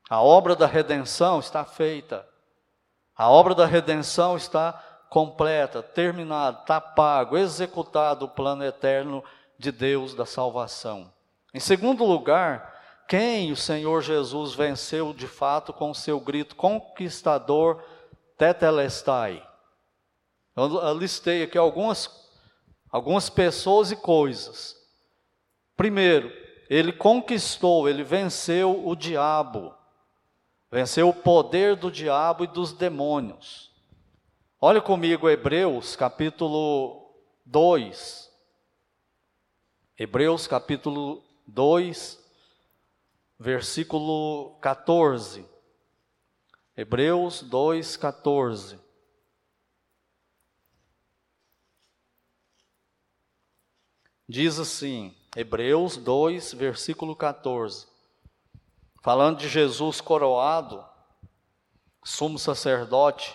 [0.09, 2.25] A obra da redenção está feita.
[3.17, 4.73] A obra da redenção está
[5.11, 9.25] completa, terminada, está pago, executado o plano eterno
[9.59, 11.13] de Deus da salvação.
[11.53, 12.73] Em segundo lugar,
[13.09, 17.83] quem o Senhor Jesus venceu de fato com o seu grito conquistador
[18.39, 19.45] Tetelestai.
[20.55, 22.09] Eu listei aqui algumas,
[22.93, 24.77] algumas pessoas e coisas.
[25.77, 26.42] Primeiro,
[26.75, 29.75] ele conquistou, ele venceu o diabo,
[30.71, 33.71] venceu o poder do diabo e dos demônios.
[34.59, 38.33] Olha comigo Hebreus capítulo 2.
[39.99, 42.19] Hebreus capítulo 2,
[43.39, 45.47] versículo 14.
[46.75, 48.81] Hebreus 2, 14.
[54.27, 57.87] Diz assim, Hebreus 2, versículo 14.
[59.03, 60.85] Falando de Jesus coroado,
[62.05, 63.35] sumo sacerdote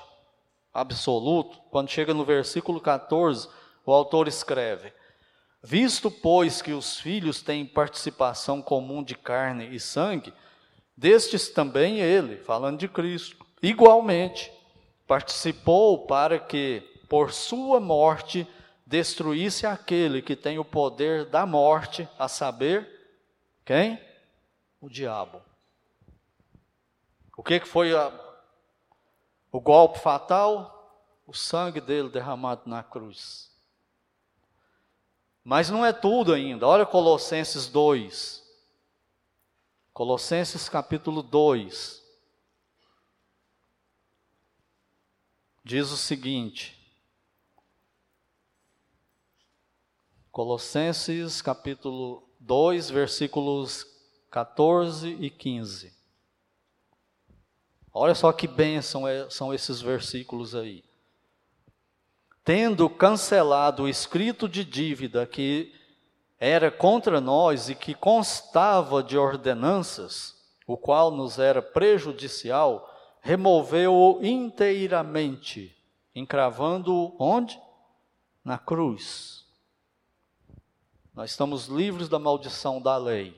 [0.71, 3.49] absoluto, quando chega no versículo 14,
[3.83, 4.93] o autor escreve:
[5.63, 10.31] Visto, pois, que os filhos têm participação comum de carne e sangue,
[10.95, 14.51] destes também ele, falando de Cristo, igualmente
[15.07, 18.47] participou para que, por sua morte,
[18.87, 22.89] destruísse aquele que tem o poder da morte, a saber,
[23.65, 24.01] quem?
[24.79, 25.41] O diabo.
[27.35, 28.09] O que, que foi a,
[29.51, 30.73] o golpe fatal?
[31.27, 33.51] O sangue dele derramado na cruz.
[35.43, 36.65] Mas não é tudo ainda.
[36.65, 38.41] Olha Colossenses 2.
[39.91, 42.01] Colossenses capítulo 2.
[45.61, 46.76] Diz o seguinte:
[50.37, 53.87] Colossenses capítulo 2, versículos
[54.29, 55.91] 14 e 15.
[57.91, 60.83] Olha só que bênção é, são esses versículos aí
[62.45, 65.73] tendo cancelado o escrito de dívida que
[66.39, 70.35] era contra nós e que constava de ordenanças,
[70.67, 72.87] o qual nos era prejudicial,
[73.21, 75.75] removeu-o inteiramente,
[76.13, 77.59] encravando-o onde?
[78.45, 79.36] Na cruz.
[81.17, 83.35] Nós estamos livres da maldição da lei,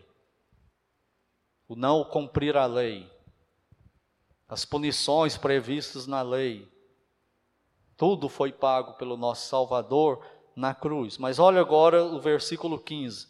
[1.66, 3.10] o não cumprir a lei,
[4.50, 6.70] as punições previstas na lei,
[7.96, 10.22] tudo foi pago pelo nosso Salvador
[10.58, 11.18] na cruz.
[11.18, 13.30] Mas olha agora o versículo 15.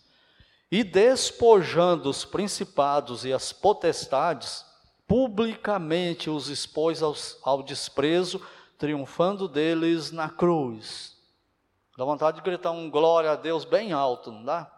[0.71, 4.65] E despojando os principados e as potestades,
[5.07, 8.41] publicamente os expôs aos, ao desprezo,
[8.79, 11.18] triunfando deles na cruz.
[11.99, 14.71] Dá vontade de gritar um glória a Deus bem alto, não dá?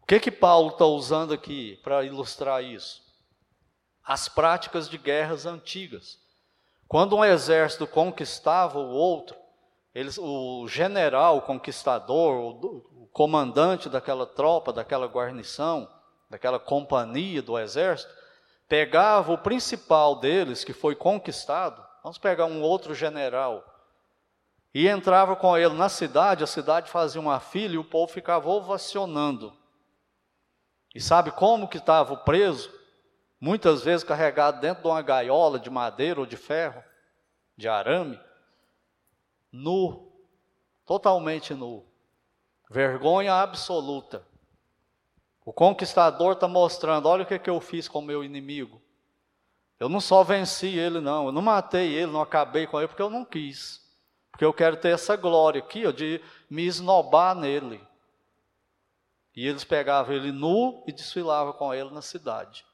[0.00, 3.02] O que que Paulo está usando aqui para ilustrar isso?
[4.02, 6.18] As práticas de guerras antigas.
[6.88, 9.36] Quando um exército conquistava o outro,
[9.94, 15.86] eles, o general o conquistador, o, o comandante daquela tropa, daquela guarnição,
[16.30, 18.10] daquela companhia do exército,
[18.66, 23.73] pegava o principal deles, que foi conquistado, vamos pegar um outro general,
[24.74, 28.48] e entrava com ele na cidade, a cidade fazia uma fila e o povo ficava
[28.48, 29.56] ovacionando.
[30.94, 32.84] E sabe como que estava o preso?
[33.44, 36.82] muitas vezes carregado dentro de uma gaiola de madeira ou de ferro,
[37.54, 38.18] de arame,
[39.52, 40.10] nu,
[40.86, 41.84] totalmente nu.
[42.70, 44.26] Vergonha absoluta.
[45.44, 48.80] O conquistador está mostrando: olha o que, que eu fiz com o meu inimigo.
[49.78, 51.26] Eu não só venci ele, não.
[51.26, 53.83] Eu não matei ele, não acabei com ele, porque eu não quis.
[54.34, 56.20] Porque eu quero ter essa glória aqui, ó, de
[56.50, 57.80] me esnobar nele.
[59.36, 62.66] E eles pegavam ele nu e desfilavam com ele na cidade.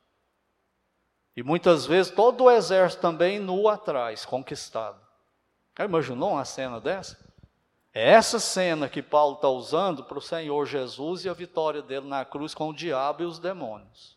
[1.37, 4.99] E muitas vezes todo o exército também nu atrás, conquistado.
[5.79, 7.19] Já imaginou uma cena dessa?
[7.93, 12.09] É essa cena que Paulo está usando para o Senhor Jesus e a vitória dele
[12.09, 14.17] na cruz com o diabo e os demônios.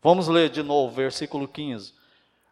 [0.00, 1.94] Vamos ler de novo, versículo 15.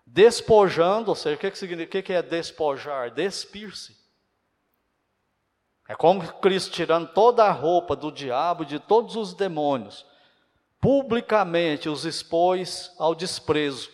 [0.06, 3.10] Despojando, ou seja, o que, que que é despojar?
[3.10, 3.96] Despir-se.
[5.88, 10.06] É como Cristo tirando toda a roupa do diabo de todos os demônios
[10.82, 13.88] publicamente os expôs ao desprezo.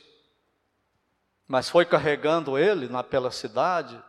[1.47, 4.03] Mas foi carregando ele na, pela cidade,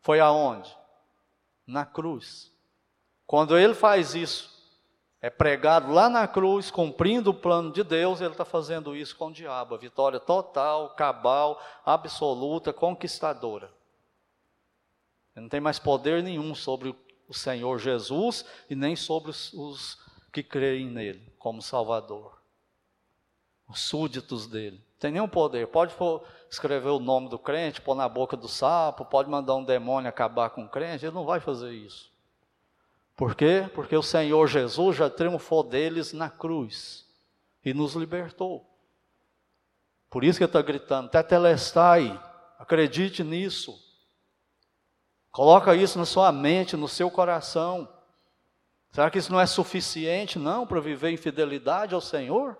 [0.00, 0.72] foi aonde?
[1.66, 2.52] Na cruz.
[3.26, 4.59] Quando ele faz isso,
[5.22, 9.26] é pregado lá na cruz, cumprindo o plano de Deus, ele está fazendo isso com
[9.26, 9.74] o diabo.
[9.74, 13.70] A vitória total, cabal, absoluta, conquistadora.
[15.36, 16.94] Ele não tem mais poder nenhum sobre
[17.28, 19.98] o Senhor Jesus e nem sobre os, os
[20.32, 22.40] que creem nele como Salvador.
[23.68, 24.82] Os súditos dele.
[24.98, 25.68] Tem nenhum poder.
[25.68, 25.94] Pode
[26.50, 30.50] escrever o nome do crente, pôr na boca do sapo, pode mandar um demônio acabar
[30.50, 32.09] com o crente, ele não vai fazer isso.
[33.20, 33.68] Por quê?
[33.74, 37.06] Porque o Senhor Jesus já triunfou deles na cruz
[37.62, 38.66] e nos libertou.
[40.08, 42.18] Por isso que ele está gritando, tetelestai,
[42.58, 43.78] acredite nisso.
[45.30, 47.86] Coloca isso na sua mente, no seu coração.
[48.90, 52.56] Será que isso não é suficiente, não, para viver em fidelidade ao Senhor?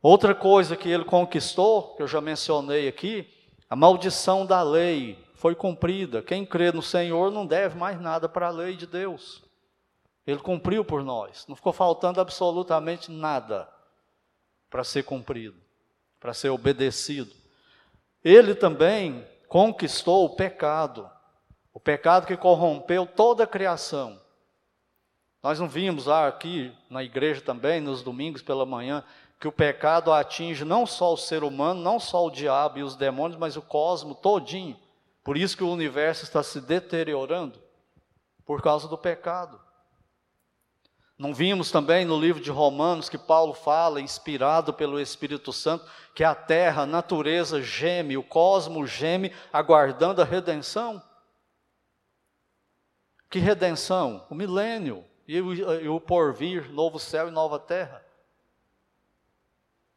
[0.00, 3.28] Outra coisa que ele conquistou, que eu já mencionei aqui,
[3.68, 6.22] a maldição da lei foi cumprida.
[6.22, 9.42] Quem crê no Senhor não deve mais nada para a lei de Deus.
[10.24, 11.44] Ele cumpriu por nós.
[11.48, 13.68] Não ficou faltando absolutamente nada
[14.70, 15.60] para ser cumprido,
[16.20, 17.32] para ser obedecido.
[18.22, 21.10] Ele também conquistou o pecado,
[21.74, 24.20] o pecado que corrompeu toda a criação.
[25.42, 29.02] Nós não vimos lá aqui na igreja também, nos domingos pela manhã,
[29.40, 32.94] que o pecado atinge não só o ser humano, não só o diabo e os
[32.94, 34.78] demônios, mas o cosmo todinho.
[35.22, 37.62] Por isso que o universo está se deteriorando
[38.44, 39.60] por causa do pecado.
[41.16, 46.24] Não vimos também no livro de Romanos que Paulo fala, inspirado pelo Espírito Santo, que
[46.24, 51.00] a terra, a natureza geme, o cosmos geme, aguardando a redenção?
[53.30, 54.26] Que redenção?
[54.28, 58.04] O milênio e o, e o porvir, novo céu e nova terra.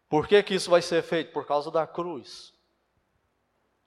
[0.08, 1.34] Por que, que isso vai ser feito?
[1.34, 2.55] Por causa da cruz.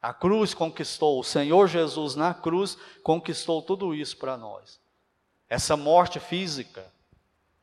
[0.00, 4.80] A cruz conquistou, o Senhor Jesus na cruz conquistou tudo isso para nós.
[5.48, 6.92] Essa morte física,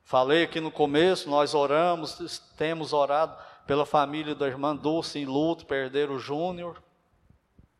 [0.06, 5.66] Falei aqui no começo, nós oramos, temos orado pela família da irmã Dulce em luto,
[5.66, 6.82] perderam o Júnior.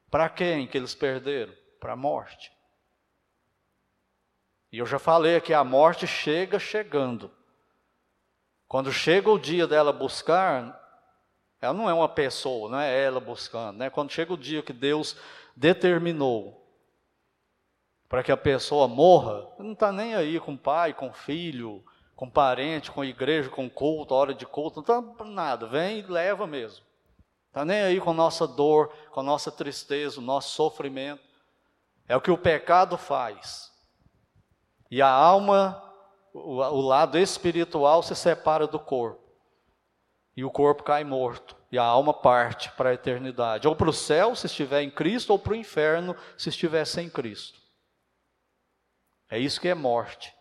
[0.10, 1.54] Para quem que eles perderam?
[1.80, 2.52] Para a morte.
[4.72, 7.30] E eu já falei aqui, a morte chega chegando.
[8.68, 10.85] Quando chega o dia dela buscar,
[11.62, 13.90] ela não é uma pessoa, não é ela buscando, né?
[13.90, 15.16] Quando chega o dia que Deus
[15.56, 16.62] determinou
[18.08, 21.84] para que a pessoa morra, não está nem aí com pai, com filho,
[22.16, 26.46] com parente, com igreja, com culto, hora de culto, não está nada, vem e leva
[26.46, 26.86] mesmo.
[27.48, 31.24] Está nem aí com nossa dor, com nossa tristeza, o nosso sofrimento.
[32.08, 33.72] É o que o pecado faz.
[34.92, 35.82] E a alma,
[36.34, 39.25] o, o lado espiritual se separa do corpo.
[40.36, 41.56] E o corpo cai morto.
[41.72, 43.68] E a alma parte para a eternidade.
[43.68, 47.10] Ou para o céu, se estiver em Cristo, ou para o inferno, se estiver sem
[47.10, 47.60] Cristo.
[49.30, 50.34] É isso que é morte.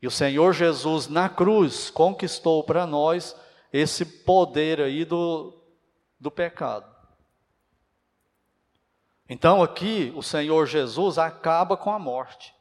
[0.00, 3.34] E o Senhor Jesus na cruz conquistou para nós
[3.72, 5.60] esse poder aí do,
[6.18, 6.86] do pecado.
[9.28, 12.54] Então aqui o Senhor Jesus acaba com a morte.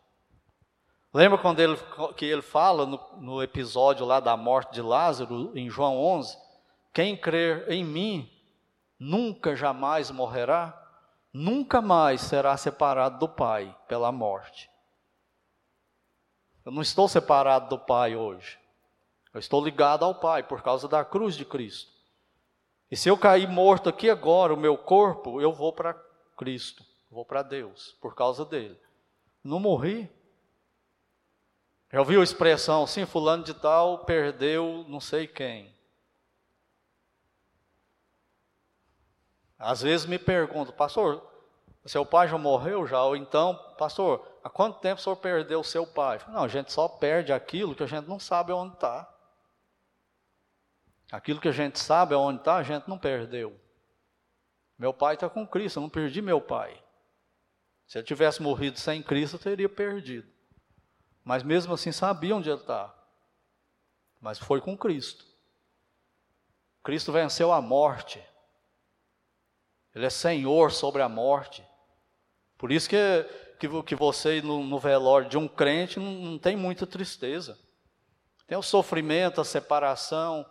[1.17, 1.75] Lembra quando ele,
[2.15, 6.37] que ele fala no, no episódio lá da morte de Lázaro, em João 11?
[6.93, 8.31] Quem crer em mim
[8.99, 10.79] nunca jamais morrerá,
[11.33, 14.69] nunca mais será separado do Pai pela morte.
[16.63, 18.59] Eu não estou separado do Pai hoje.
[19.33, 21.91] Eu estou ligado ao Pai por causa da cruz de Cristo.
[22.91, 25.95] E se eu cair morto aqui agora, o meu corpo, eu vou para
[26.37, 28.79] Cristo, vou para Deus, por causa dele.
[29.43, 30.15] Não morri.
[31.91, 35.73] Já ouviu a expressão assim, fulano de tal perdeu não sei quem.
[39.57, 41.25] Às vezes me pergunto, pastor,
[41.87, 43.01] seu pai já morreu já?
[43.03, 46.19] Ou então, pastor, há quanto tempo o senhor perdeu seu pai?
[46.27, 49.11] Não, a gente só perde aquilo que a gente não sabe onde está.
[51.11, 53.57] Aquilo que a gente sabe onde está, a gente não perdeu.
[54.77, 56.83] Meu pai está com Cristo, eu não perdi meu pai.
[57.87, 60.27] Se ele tivesse morrido sem Cristo, eu teria perdido.
[61.27, 62.95] Mas mesmo assim sabia onde ele está.
[64.21, 65.25] Mas foi com Cristo.
[66.81, 68.25] Cristo venceu a morte.
[69.93, 71.67] Ele é Senhor sobre a morte.
[72.57, 72.95] Por isso que,
[73.59, 77.59] que, que você, no, no velório de um crente, não, não tem muita tristeza.
[78.47, 80.45] Tem o sofrimento, a separação,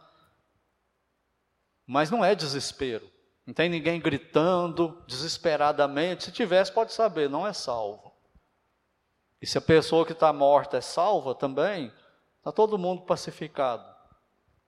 [1.86, 3.10] mas não é desespero.
[3.46, 6.24] Não tem ninguém gritando desesperadamente.
[6.24, 8.05] Se tivesse, pode saber, não é salvo.
[9.46, 11.92] E se a pessoa que está morta é salva também,
[12.38, 13.88] está todo mundo pacificado.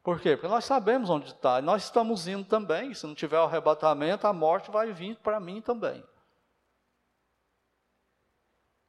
[0.05, 0.37] Por quê?
[0.37, 2.95] Porque nós sabemos onde está, nós estamos indo também.
[2.95, 6.01] Se não tiver o arrebatamento, a morte vai vir para mim também.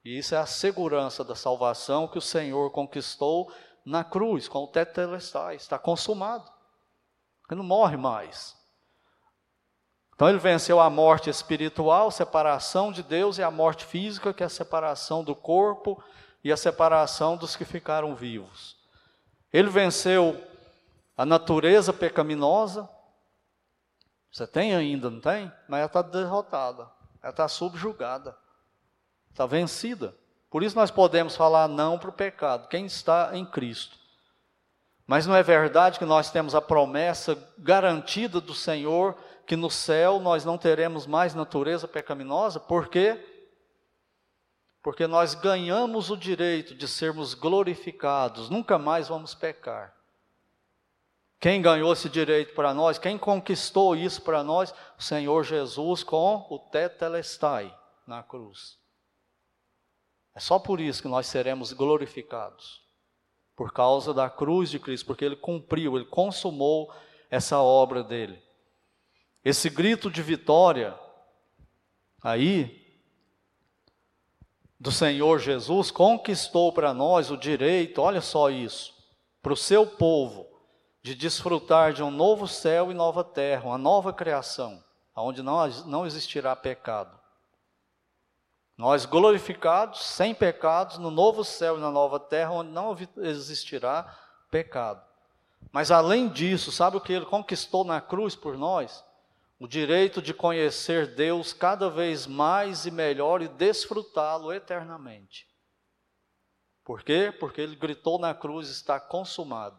[0.06, 3.52] E isso é a segurança da salvação que o Senhor conquistou
[3.84, 6.52] na cruz, com o tetelestai, está consumado.
[7.50, 8.56] Ele não morre mais.
[10.20, 14.48] Então ele venceu a morte espiritual, separação de Deus, e a morte física, que é
[14.48, 16.04] a separação do corpo
[16.44, 18.76] e a separação dos que ficaram vivos.
[19.54, 20.44] Ele venceu
[21.16, 22.90] a natureza pecaminosa.
[24.30, 25.50] Você tem ainda, não tem?
[25.70, 26.90] Mas ela está derrotada,
[27.24, 28.36] ela está subjugada
[29.40, 30.14] está vencida.
[30.50, 33.98] Por isso nós podemos falar não para o pecado, quem está em Cristo.
[35.08, 39.16] Mas não é verdade que nós temos a promessa garantida do Senhor
[39.50, 42.60] que no céu nós não teremos mais natureza pecaminosa?
[42.60, 43.20] Por quê?
[44.84, 49.96] Porque nós ganhamos o direito de sermos glorificados, nunca mais vamos pecar.
[51.40, 53.00] Quem ganhou esse direito para nós?
[53.00, 54.72] Quem conquistou isso para nós?
[55.00, 57.76] O Senhor Jesus com o tetelestai
[58.06, 58.78] na cruz.
[60.36, 62.88] É só por isso que nós seremos glorificados.
[63.56, 66.94] por causa da cruz de Cristo, porque ele cumpriu, ele consumou
[67.32, 68.48] essa obra dele.
[69.44, 70.98] Esse grito de vitória
[72.22, 72.80] aí
[74.80, 78.94] do Senhor Jesus conquistou para nós o direito, olha só isso,
[79.42, 80.48] para o seu povo,
[81.02, 84.84] de desfrutar de um novo céu e nova terra, uma nova criação,
[85.16, 87.18] onde não, não existirá pecado.
[88.78, 94.18] Nós glorificados, sem pecados, no novo céu e na nova terra, onde não existirá
[94.50, 95.04] pecado.
[95.72, 99.04] Mas além disso, sabe o que ele conquistou na cruz por nós?
[99.60, 105.48] O direito de conhecer Deus cada vez mais e melhor e desfrutá-lo eternamente.
[106.86, 107.32] Por quê?
[107.38, 109.78] Porque ele gritou na cruz: está consumado.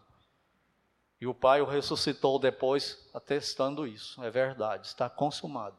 [1.19, 4.23] E o Pai o ressuscitou depois, atestando isso.
[4.23, 5.77] É verdade, está consumado.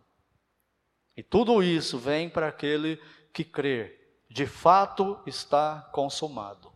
[1.16, 2.98] E tudo isso vem para aquele
[3.32, 4.00] que crê.
[4.30, 6.72] De fato está consumado.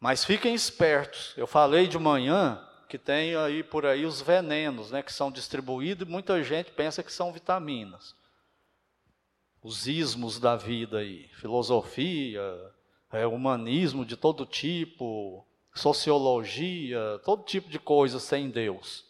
[0.00, 1.32] Mas fiquem espertos.
[1.36, 6.06] Eu falei de manhã que tem aí por aí os venenos, né, que são distribuídos
[6.06, 8.14] e muita gente pensa que são vitaminas.
[9.62, 12.42] Os ismos da vida aí, filosofia,
[13.10, 19.04] é, humanismo de todo tipo, sociologia, todo tipo de coisa sem Deus.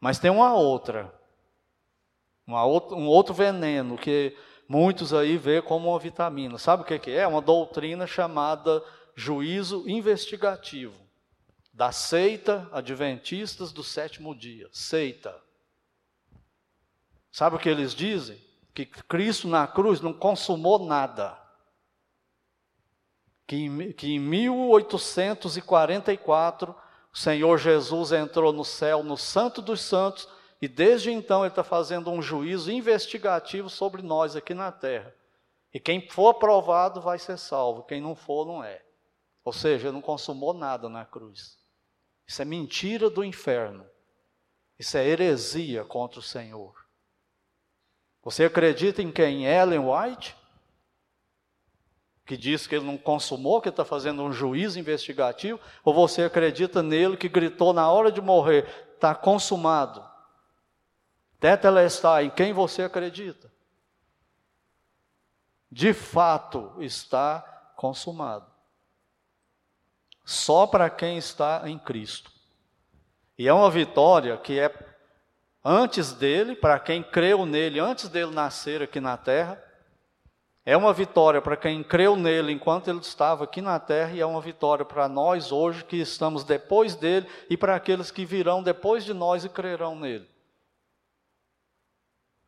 [0.00, 1.14] Mas tem uma outra,
[2.46, 4.36] uma outra, um outro veneno que
[4.68, 6.58] muitos aí vê como uma vitamina.
[6.58, 7.18] Sabe o que é?
[7.18, 8.82] É uma doutrina chamada
[9.14, 11.01] juízo investigativo
[11.72, 14.68] da seita adventistas do sétimo dia.
[14.72, 15.34] Seita.
[17.30, 18.38] Sabe o que eles dizem?
[18.74, 21.40] Que Cristo na cruz não consumou nada.
[23.46, 26.76] Que, que em 1844
[27.12, 30.28] o Senhor Jesus entrou no céu, no Santo dos Santos,
[30.60, 35.12] e desde então ele está fazendo um juízo investigativo sobre nós aqui na terra.
[35.72, 38.80] E quem for aprovado vai ser salvo, quem não for, não é.
[39.44, 41.60] Ou seja, ele não consumou nada na cruz.
[42.32, 43.84] Isso é mentira do inferno.
[44.78, 46.74] Isso é heresia contra o Senhor.
[48.22, 49.44] Você acredita em quem?
[49.44, 50.34] Ellen White?
[52.24, 56.82] que diz que ele não consumou, que está fazendo um juízo investigativo, ou você acredita
[56.82, 60.02] nele que gritou na hora de morrer, está consumado?
[61.38, 63.52] Tetelestai, em quem você acredita?
[65.70, 67.42] De fato está
[67.76, 68.51] consumado.
[70.24, 72.30] Só para quem está em Cristo.
[73.38, 74.72] E é uma vitória que é
[75.64, 79.62] antes dele, para quem creu nele, antes dele nascer aqui na terra,
[80.64, 84.26] é uma vitória para quem creu nele enquanto ele estava aqui na terra, e é
[84.26, 89.04] uma vitória para nós hoje que estamos depois dele e para aqueles que virão depois
[89.04, 90.28] de nós e crerão nele.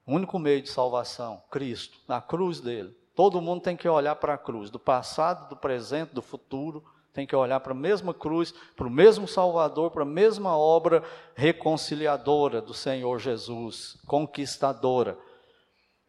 [0.06, 2.96] O único meio de salvação, Cristo, na cruz dele.
[3.16, 6.84] Todo mundo tem que olhar para a cruz, do passado, do presente, do futuro,
[7.14, 11.04] tem que olhar para a mesma cruz, para o mesmo Salvador, para a mesma obra
[11.36, 15.16] reconciliadora do Senhor Jesus, conquistadora.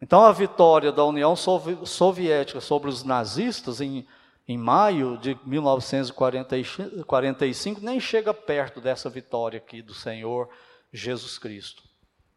[0.02, 4.04] Então, a vitória da União Soviética sobre os nazistas em,
[4.48, 10.48] em maio de 1945 nem chega perto dessa vitória aqui do Senhor
[10.92, 11.84] Jesus Cristo.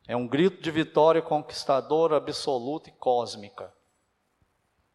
[0.07, 3.73] É um grito de vitória conquistadora, absoluta e cósmica.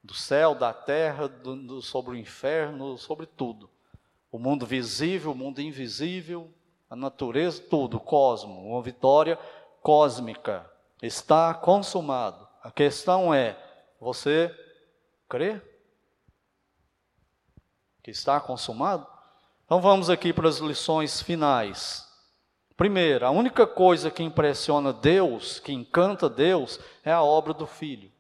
[0.05, 3.71] Do céu, da terra, do, do, sobre o inferno, sobre tudo.
[4.31, 6.53] O mundo visível, o mundo invisível,
[6.91, 8.69] a natureza, tudo, o cosmo.
[8.69, 9.39] Uma vitória
[9.83, 10.71] cósmica.
[11.03, 12.47] Está consumado.
[12.63, 13.59] A questão é:
[13.99, 14.55] você
[15.29, 15.61] crê?
[18.03, 19.07] Que está consumado?
[19.65, 22.07] Então vamos aqui para as lições finais.
[22.77, 28.13] Primeiro, a única coisa que impressiona Deus, que encanta Deus, é a obra do Filho.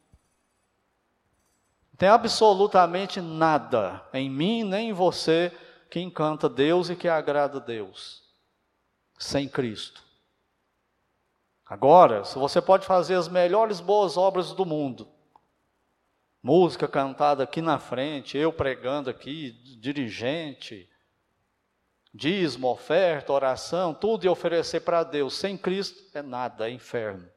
[1.97, 5.53] Tem absolutamente nada em mim nem em você
[5.89, 8.23] que encanta Deus e que agrada Deus,
[9.17, 10.03] sem Cristo.
[11.65, 15.09] Agora, se você pode fazer as melhores boas obras do mundo,
[16.43, 20.91] música cantada aqui na frente, eu pregando aqui, dirigente,
[22.13, 27.29] dízimo, oferta, oração, tudo e oferecer para Deus, sem Cristo é nada, é inferno.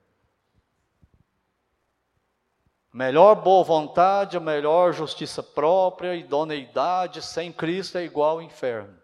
[2.97, 8.99] Melhor boa vontade, melhor justiça própria, idoneidade, sem Cristo é igual ao inferno.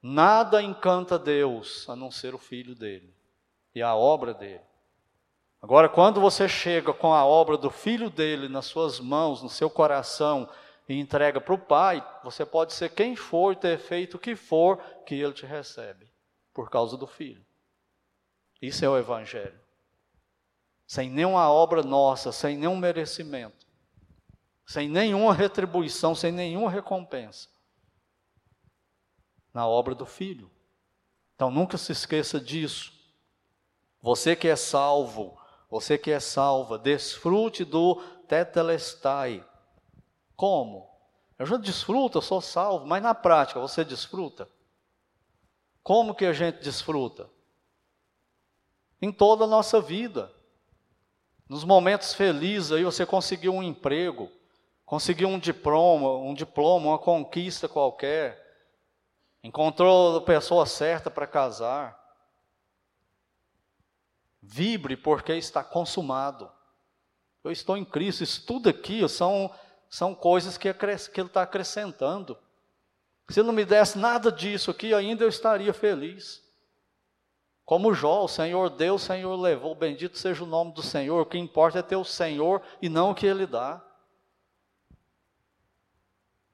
[0.00, 3.14] Nada encanta Deus a não ser o filho dele
[3.74, 4.64] e a obra dele.
[5.60, 9.68] Agora, quando você chega com a obra do filho dele nas suas mãos, no seu
[9.68, 10.48] coração,
[10.88, 14.78] e entrega para o Pai, você pode ser quem for, ter feito o que for,
[15.04, 16.10] que ele te recebe,
[16.54, 17.44] por causa do filho.
[18.62, 19.63] Isso é o Evangelho.
[20.86, 23.64] Sem nenhuma obra nossa, sem nenhum merecimento.
[24.66, 27.48] sem nenhuma retribuição, sem nenhuma recompensa,
[29.52, 30.50] na obra do Filho.
[31.34, 32.92] Então nunca se esqueça disso.
[34.00, 35.38] Você que é salvo,
[35.70, 37.96] você que é salva, desfrute do
[38.28, 39.44] tetelestai.
[40.36, 40.90] Como?
[41.38, 44.48] Eu já desfruto, eu sou salvo, mas na prática você desfruta?
[45.82, 47.28] Como que a gente desfruta?
[49.00, 50.32] Em toda a nossa vida.
[51.48, 54.30] Nos momentos felizes aí você conseguiu um emprego,
[54.86, 58.42] conseguiu um diploma, um diploma, uma conquista qualquer,
[59.42, 62.02] encontrou a pessoa certa para casar.
[64.40, 66.50] Vibre porque está consumado.
[67.42, 68.22] Eu estou em Cristo.
[68.22, 69.54] Isso tudo aqui são,
[69.88, 72.38] são coisas que, que Ele está acrescentando.
[73.28, 76.43] Se Ele não me desse nada disso aqui, ainda eu estaria feliz.
[77.64, 81.26] Como Jó, o Senhor deu, o Senhor levou, bendito seja o nome do Senhor, o
[81.26, 83.82] que importa é ter o Senhor e não o que Ele dá.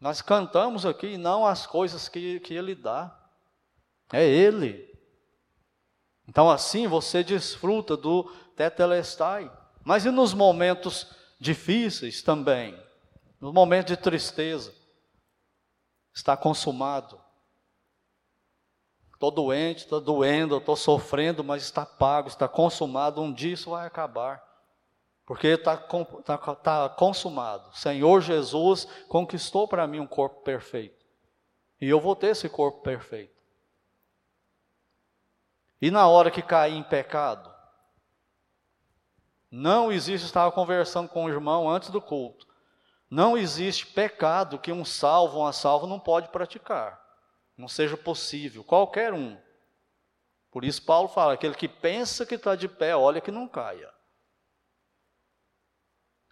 [0.01, 3.15] Nós cantamos aqui não as coisas que, que Ele dá,
[4.13, 4.89] é Ele.
[6.29, 9.51] Então assim você desfruta do tetelestai.
[9.85, 12.81] Mas e nos momentos difíceis também?
[13.41, 14.73] No momento de tristeza,
[16.15, 17.20] está consumado.
[19.21, 23.21] Estou doente, estou doendo, estou sofrendo, mas está pago, está consumado.
[23.21, 24.43] Um dia isso vai acabar.
[25.27, 27.71] Porque está tá, tá consumado.
[27.77, 31.05] Senhor Jesus conquistou para mim um corpo perfeito.
[31.79, 33.39] E eu vou ter esse corpo perfeito.
[35.83, 37.55] E na hora que cair em pecado,
[39.51, 42.47] não existe, estava conversando com o irmão antes do culto.
[43.11, 47.00] Não existe pecado que um salvo, uma salva não pode praticar.
[47.61, 49.39] Não seja possível, qualquer um.
[50.51, 53.93] Por isso Paulo fala, aquele que pensa que está de pé, olha que não caia.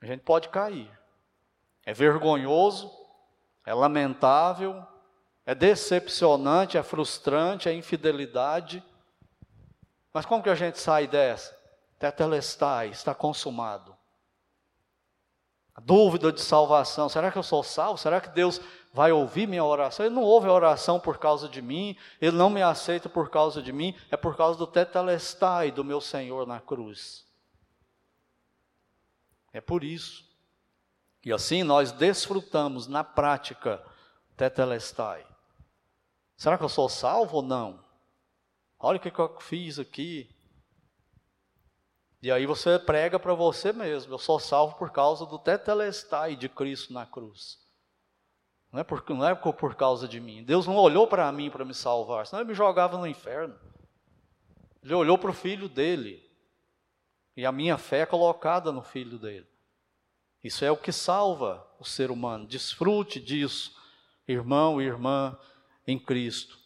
[0.00, 0.90] A gente pode cair.
[1.84, 2.90] É vergonhoso,
[3.66, 4.82] é lamentável,
[5.44, 8.82] é decepcionante, é frustrante, é infidelidade.
[10.14, 11.54] Mas como que a gente sai dessa?
[11.98, 13.94] Tetelestai, está consumado.
[15.74, 17.98] A dúvida de salvação, será que eu sou salvo?
[17.98, 18.60] Será que Deus
[18.92, 20.04] vai ouvir minha oração?
[20.04, 23.62] Ele não ouve a oração por causa de mim, ele não me aceita por causa
[23.62, 27.26] de mim, é por causa do tetelestai do meu Senhor na cruz.
[29.52, 30.28] É por isso.
[31.24, 33.82] E assim nós desfrutamos na prática
[34.36, 35.26] tetelestai.
[36.36, 37.84] Será que eu sou salvo ou não?
[38.78, 40.30] Olha o que eu fiz aqui.
[42.22, 44.14] E aí você prega para você mesmo.
[44.14, 47.58] Eu sou salvo por causa do tetelestai de Cristo na cruz.
[48.72, 50.44] Não é, por, não é por, causa de mim.
[50.44, 53.54] Deus não olhou para mim para me salvar, senão ele me jogava no inferno.
[54.82, 56.22] Ele olhou para o filho dele.
[57.36, 59.46] E a minha fé é colocada no filho dele.
[60.42, 62.46] Isso é o que salva o ser humano.
[62.46, 63.74] Desfrute disso,
[64.26, 65.36] irmão e irmã
[65.86, 66.58] em Cristo.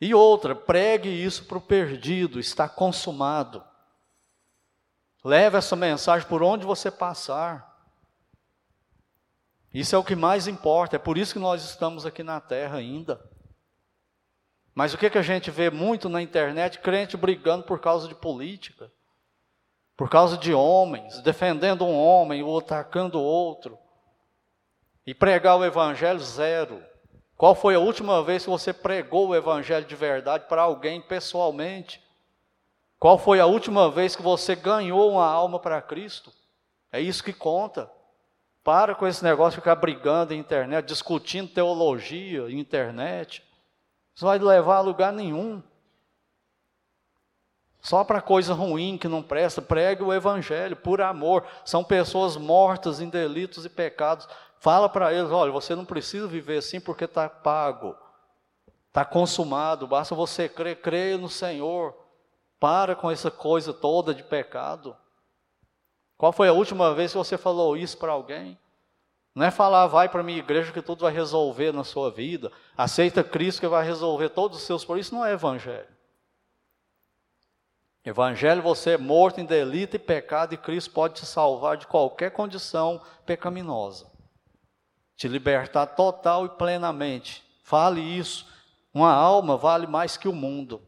[0.00, 3.64] E outra, pregue isso para o perdido, está consumado.
[5.24, 7.73] Leve essa mensagem por onde você passar.
[9.74, 12.78] Isso é o que mais importa, é por isso que nós estamos aqui na terra
[12.78, 13.20] ainda.
[14.72, 16.78] Mas o que, que a gente vê muito na internet?
[16.78, 18.92] Crente brigando por causa de política,
[19.96, 23.76] por causa de homens, defendendo um homem ou atacando outro.
[25.04, 26.80] E pregar o evangelho zero.
[27.36, 32.00] Qual foi a última vez que você pregou o evangelho de verdade para alguém pessoalmente?
[32.98, 36.32] Qual foi a última vez que você ganhou uma alma para Cristo?
[36.92, 37.90] É isso que conta.
[38.64, 43.44] Para com esse negócio de ficar brigando na internet, discutindo teologia na internet.
[44.14, 45.62] Isso vai levar a lugar nenhum.
[47.78, 51.44] Só para coisa ruim que não presta, pregue o evangelho por amor.
[51.62, 54.26] São pessoas mortas em delitos e pecados.
[54.58, 57.94] Fala para eles: olha, você não precisa viver assim porque está pago,
[58.88, 59.86] está consumado.
[59.86, 61.94] Basta você crer, creia no Senhor.
[62.58, 64.96] Para com essa coisa toda de pecado.
[66.16, 68.58] Qual foi a última vez que você falou isso para alguém?
[69.34, 72.52] Não é falar, vai para a minha igreja que tudo vai resolver na sua vida,
[72.76, 75.06] aceita Cristo que vai resolver todos os seus problemas.
[75.06, 75.88] Isso não é evangelho.
[78.04, 82.30] Evangelho, você é morto em delito e pecado, e Cristo pode te salvar de qualquer
[82.30, 84.06] condição pecaminosa.
[85.16, 87.42] Te libertar total e plenamente.
[87.62, 88.46] Fale isso.
[88.92, 90.82] Uma alma vale mais que o mundo.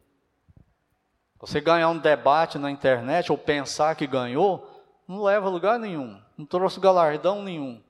[1.39, 4.76] Você ganhar um debate na internet ou pensar que ganhou,
[5.07, 7.81] não leva a lugar nenhum, não trouxe galardão nenhum.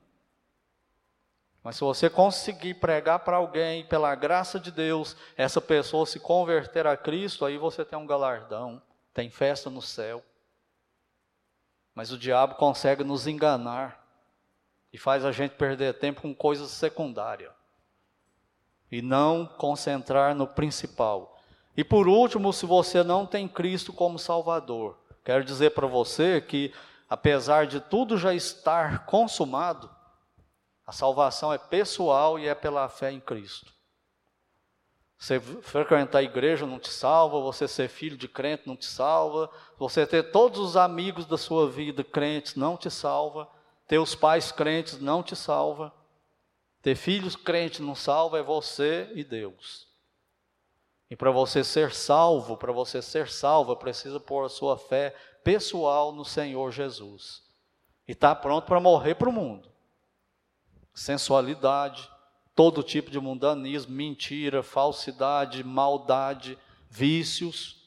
[1.62, 6.86] Mas se você conseguir pregar para alguém, pela graça de Deus, essa pessoa se converter
[6.86, 8.80] a Cristo, aí você tem um galardão,
[9.12, 10.24] tem festa no céu.
[11.94, 14.06] Mas o diabo consegue nos enganar.
[14.92, 17.52] e faz a gente perder tempo com coisas secundárias
[18.90, 21.38] e não concentrar no principal.
[21.76, 26.72] E por último, se você não tem Cristo como Salvador, quero dizer para você que,
[27.08, 29.90] apesar de tudo já estar consumado,
[30.86, 33.72] a salvação é pessoal e é pela fé em Cristo.
[35.18, 39.50] Você frequentar a igreja não te salva, você ser filho de crente não te salva,
[39.76, 43.48] você ter todos os amigos da sua vida crentes não te salva,
[43.88, 45.92] ter os pais crentes não te salva,
[46.80, 49.88] ter filhos crentes não salva, é você e Deus.
[51.10, 55.14] E para você ser salvo, para você ser salva, precisa pôr a sua fé
[55.48, 57.42] pessoal no Senhor Jesus.
[58.06, 59.72] E estar tá pronto para morrer para o mundo.
[60.92, 62.06] Sensualidade,
[62.54, 66.58] todo tipo de mundanismo, mentira, falsidade, maldade,
[66.90, 67.82] vícios.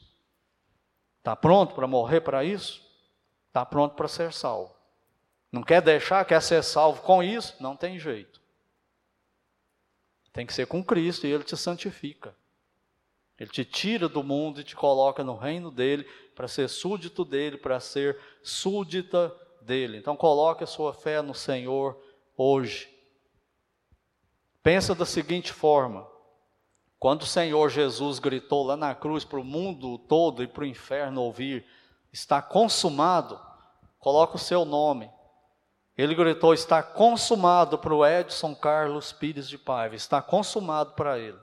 [1.18, 2.82] Está pronto para morrer para isso?
[3.46, 4.74] Está pronto para ser salvo.
[5.52, 7.54] Não quer deixar, quer ser salvo com isso?
[7.60, 8.40] Não tem jeito.
[10.32, 12.34] Tem que ser com Cristo e Ele te santifica.
[13.42, 17.56] Ele te tira do mundo e te coloca no reino dele para ser súdito dele,
[17.56, 19.98] para ser súdita dele.
[19.98, 22.00] Então coloque a sua fé no Senhor
[22.36, 22.88] hoje.
[24.62, 26.06] Pensa da seguinte forma:
[27.00, 30.66] quando o Senhor Jesus gritou lá na cruz para o mundo todo e para o
[30.66, 31.66] inferno ouvir,
[32.12, 33.40] está consumado,
[33.98, 35.10] coloca o seu nome.
[35.98, 41.38] Ele gritou: está consumado para o Edson Carlos Pires de Paiva, está consumado para ele.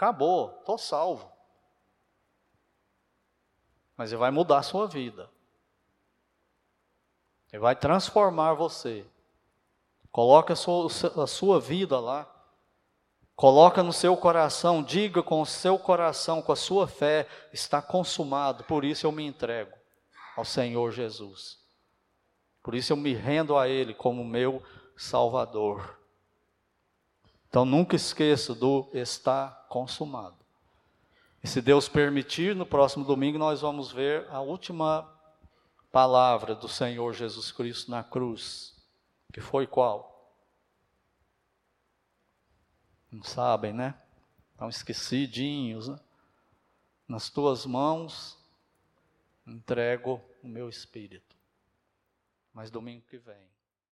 [0.00, 1.30] Acabou, estou salvo.
[3.98, 5.28] Mas ele vai mudar a sua vida.
[7.52, 9.06] Ele vai transformar você.
[10.10, 10.86] Coloca a sua,
[11.22, 12.26] a sua vida lá.
[13.36, 18.64] Coloca no seu coração, diga com o seu coração, com a sua fé, está consumado,
[18.64, 19.76] por isso eu me entrego
[20.34, 21.58] ao Senhor Jesus.
[22.62, 24.62] Por isso eu me rendo a Ele como meu
[24.96, 25.99] Salvador.
[27.50, 30.36] Então nunca esqueça do está consumado.
[31.42, 35.12] E se Deus permitir, no próximo domingo nós vamos ver a última
[35.90, 38.80] palavra do Senhor Jesus Cristo na cruz.
[39.32, 40.32] Que foi qual?
[43.10, 44.00] Não sabem, né?
[44.52, 45.88] Estão esquecidinhos.
[45.88, 45.98] Né?
[47.08, 48.38] Nas tuas mãos
[49.44, 51.36] entrego o meu espírito.
[52.54, 53.49] Mas domingo que vem.